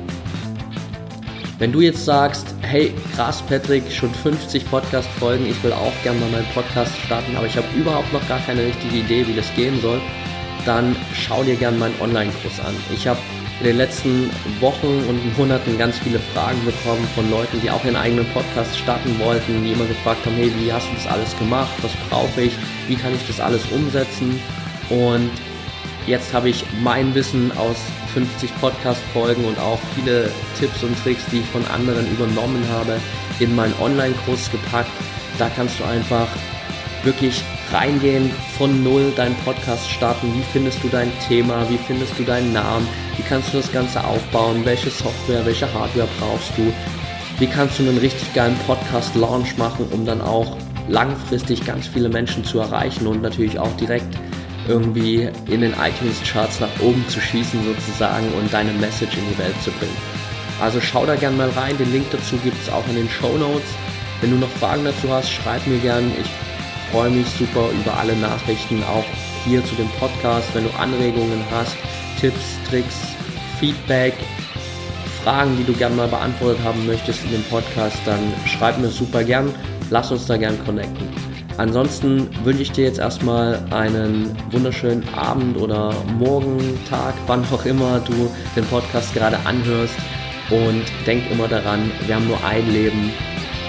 Wenn 1.58 1.72
du 1.72 1.82
jetzt 1.82 2.06
sagst, 2.06 2.54
hey, 2.62 2.94
krass 3.14 3.42
Patrick, 3.42 3.84
schon 3.92 4.12
50 4.14 4.70
Podcast-Folgen, 4.70 5.46
ich 5.46 5.62
will 5.62 5.74
auch 5.74 5.92
gerne 6.02 6.18
mal 6.20 6.30
meinen 6.30 6.46
Podcast 6.54 6.92
starten, 7.04 7.36
aber 7.36 7.46
ich 7.46 7.56
habe 7.56 7.66
überhaupt 7.76 8.10
noch 8.14 8.26
gar 8.28 8.40
keine 8.40 8.64
richtige 8.64 8.96
Idee, 8.96 9.26
wie 9.26 9.34
das 9.34 9.54
gehen 9.54 9.78
soll, 9.82 10.00
dann 10.64 10.96
schau 11.12 11.42
dir 11.42 11.56
gerne 11.56 11.76
meinen 11.76 12.00
Online-Kurs 12.00 12.60
an. 12.60 12.74
Ich 12.94 13.06
habe 13.06 13.18
in 13.60 13.66
den 13.66 13.76
letzten 13.76 14.30
Wochen 14.60 15.04
und 15.06 15.38
Monaten 15.38 15.76
ganz 15.76 15.98
viele 15.98 16.18
Fragen 16.18 16.64
bekommen 16.64 17.06
von 17.14 17.30
Leuten, 17.30 17.60
die 17.60 17.70
auch 17.70 17.84
ihren 17.84 17.96
eigenen 17.96 18.26
Podcast 18.32 18.78
starten 18.78 19.18
wollten, 19.18 19.62
die 19.62 19.72
immer 19.72 19.84
gefragt 19.84 20.24
haben, 20.24 20.34
hey, 20.36 20.50
wie 20.58 20.72
hast 20.72 20.88
du 20.88 20.94
das 20.94 21.06
alles 21.06 21.38
gemacht? 21.38 21.70
Was 21.82 21.92
brauche 22.08 22.40
ich? 22.40 22.52
Wie 22.88 22.96
kann 22.96 23.14
ich 23.14 23.26
das 23.26 23.38
alles 23.38 23.62
umsetzen? 23.70 24.40
Und 24.88 25.30
jetzt 26.06 26.32
habe 26.32 26.48
ich 26.48 26.64
mein 26.82 27.14
Wissen 27.14 27.52
aus 27.58 27.76
50 28.14 28.50
Podcast-Folgen 28.60 29.44
und 29.44 29.58
auch 29.58 29.78
viele 29.94 30.30
Tipps 30.58 30.82
und 30.82 30.98
Tricks, 31.02 31.26
die 31.30 31.40
ich 31.40 31.46
von 31.46 31.64
anderen 31.66 32.10
übernommen 32.12 32.64
habe, 32.72 32.98
in 33.40 33.54
meinen 33.54 33.74
Online-Kurs 33.78 34.50
gepackt. 34.50 34.90
Da 35.38 35.50
kannst 35.54 35.78
du 35.78 35.84
einfach 35.84 36.28
wirklich 37.02 37.42
reingehen, 37.72 38.30
von 38.56 38.82
null 38.82 39.12
deinen 39.14 39.36
Podcast 39.36 39.90
starten. 39.90 40.32
Wie 40.34 40.44
findest 40.50 40.82
du 40.82 40.88
dein 40.88 41.12
Thema? 41.28 41.68
Wie 41.68 41.78
findest 41.78 42.18
du 42.18 42.24
deinen 42.24 42.54
Namen? 42.54 42.88
Wie 43.20 43.28
kannst 43.28 43.52
du 43.52 43.58
das 43.58 43.70
Ganze 43.70 44.02
aufbauen? 44.02 44.64
Welche 44.64 44.88
Software, 44.88 45.44
welche 45.44 45.70
Hardware 45.74 46.08
brauchst 46.18 46.56
du? 46.56 46.72
Wie 47.38 47.46
kannst 47.46 47.78
du 47.78 47.82
einen 47.82 47.98
richtig 47.98 48.32
geilen 48.32 48.56
Podcast-Launch 48.66 49.58
machen, 49.58 49.84
um 49.90 50.06
dann 50.06 50.22
auch 50.22 50.56
langfristig 50.88 51.66
ganz 51.66 51.86
viele 51.86 52.08
Menschen 52.08 52.46
zu 52.46 52.60
erreichen 52.60 53.06
und 53.06 53.20
natürlich 53.20 53.58
auch 53.58 53.76
direkt 53.76 54.16
irgendwie 54.68 55.28
in 55.48 55.60
den 55.60 55.74
iTunes-Charts 55.74 56.60
nach 56.60 56.80
oben 56.80 57.06
zu 57.08 57.20
schießen 57.20 57.62
sozusagen 57.62 58.26
und 58.40 58.50
deine 58.54 58.72
Message 58.72 59.18
in 59.18 59.28
die 59.30 59.38
Welt 59.38 59.60
zu 59.62 59.70
bringen. 59.72 59.96
Also 60.58 60.80
schau 60.80 61.04
da 61.04 61.14
gerne 61.14 61.36
mal 61.36 61.50
rein, 61.50 61.76
den 61.76 61.92
Link 61.92 62.06
dazu 62.10 62.38
gibt 62.38 62.56
es 62.62 62.72
auch 62.72 62.88
in 62.88 62.96
den 62.96 63.10
Show 63.10 63.36
Notes. 63.36 63.68
Wenn 64.22 64.30
du 64.30 64.38
noch 64.38 64.48
Fragen 64.52 64.86
dazu 64.86 65.10
hast, 65.10 65.30
schreib 65.30 65.66
mir 65.66 65.78
gerne. 65.80 66.06
Ich 66.18 66.90
freue 66.90 67.10
mich 67.10 67.26
super 67.38 67.68
über 67.68 67.98
alle 67.98 68.16
Nachrichten, 68.16 68.82
auch 68.84 69.04
hier 69.44 69.62
zu 69.62 69.74
dem 69.74 69.90
Podcast. 69.98 70.48
Wenn 70.54 70.64
du 70.64 70.70
Anregungen 70.78 71.44
hast, 71.50 71.76
Tipps, 72.18 72.59
Tricks, 72.70 73.00
Feedback, 73.58 74.14
Fragen, 75.24 75.56
die 75.56 75.64
du 75.64 75.72
gerne 75.72 75.96
mal 75.96 76.08
beantwortet 76.08 76.62
haben 76.64 76.86
möchtest 76.86 77.24
in 77.24 77.32
dem 77.32 77.42
Podcast, 77.44 77.98
dann 78.06 78.32
schreib 78.46 78.78
mir 78.78 78.88
super 78.88 79.24
gern. 79.24 79.52
Lass 79.90 80.12
uns 80.12 80.26
da 80.26 80.36
gern 80.36 80.56
connecten. 80.64 81.08
Ansonsten 81.58 82.28
wünsche 82.44 82.62
ich 82.62 82.72
dir 82.72 82.84
jetzt 82.84 83.00
erstmal 83.00 83.60
einen 83.70 84.34
wunderschönen 84.50 85.06
Abend 85.14 85.58
oder 85.60 85.92
Morgen, 86.16 86.78
Tag, 86.88 87.14
wann 87.26 87.44
auch 87.52 87.66
immer 87.66 87.98
du 88.00 88.30
den 88.56 88.64
Podcast 88.66 89.12
gerade 89.14 89.38
anhörst. 89.44 89.96
Und 90.48 90.84
denk 91.06 91.30
immer 91.30 91.48
daran, 91.48 91.90
wir 92.06 92.14
haben 92.14 92.28
nur 92.28 92.42
ein 92.44 92.66
Leben, 92.72 93.12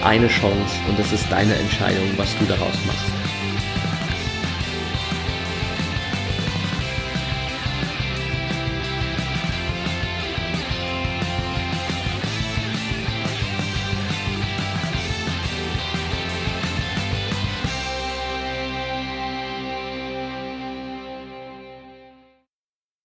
eine 0.04 0.28
Chance 0.28 0.74
und 0.88 0.98
das 0.98 1.12
ist 1.12 1.30
deine 1.30 1.54
Entscheidung, 1.54 2.08
was 2.16 2.36
du 2.38 2.44
daraus 2.46 2.74
machst. 2.86 3.21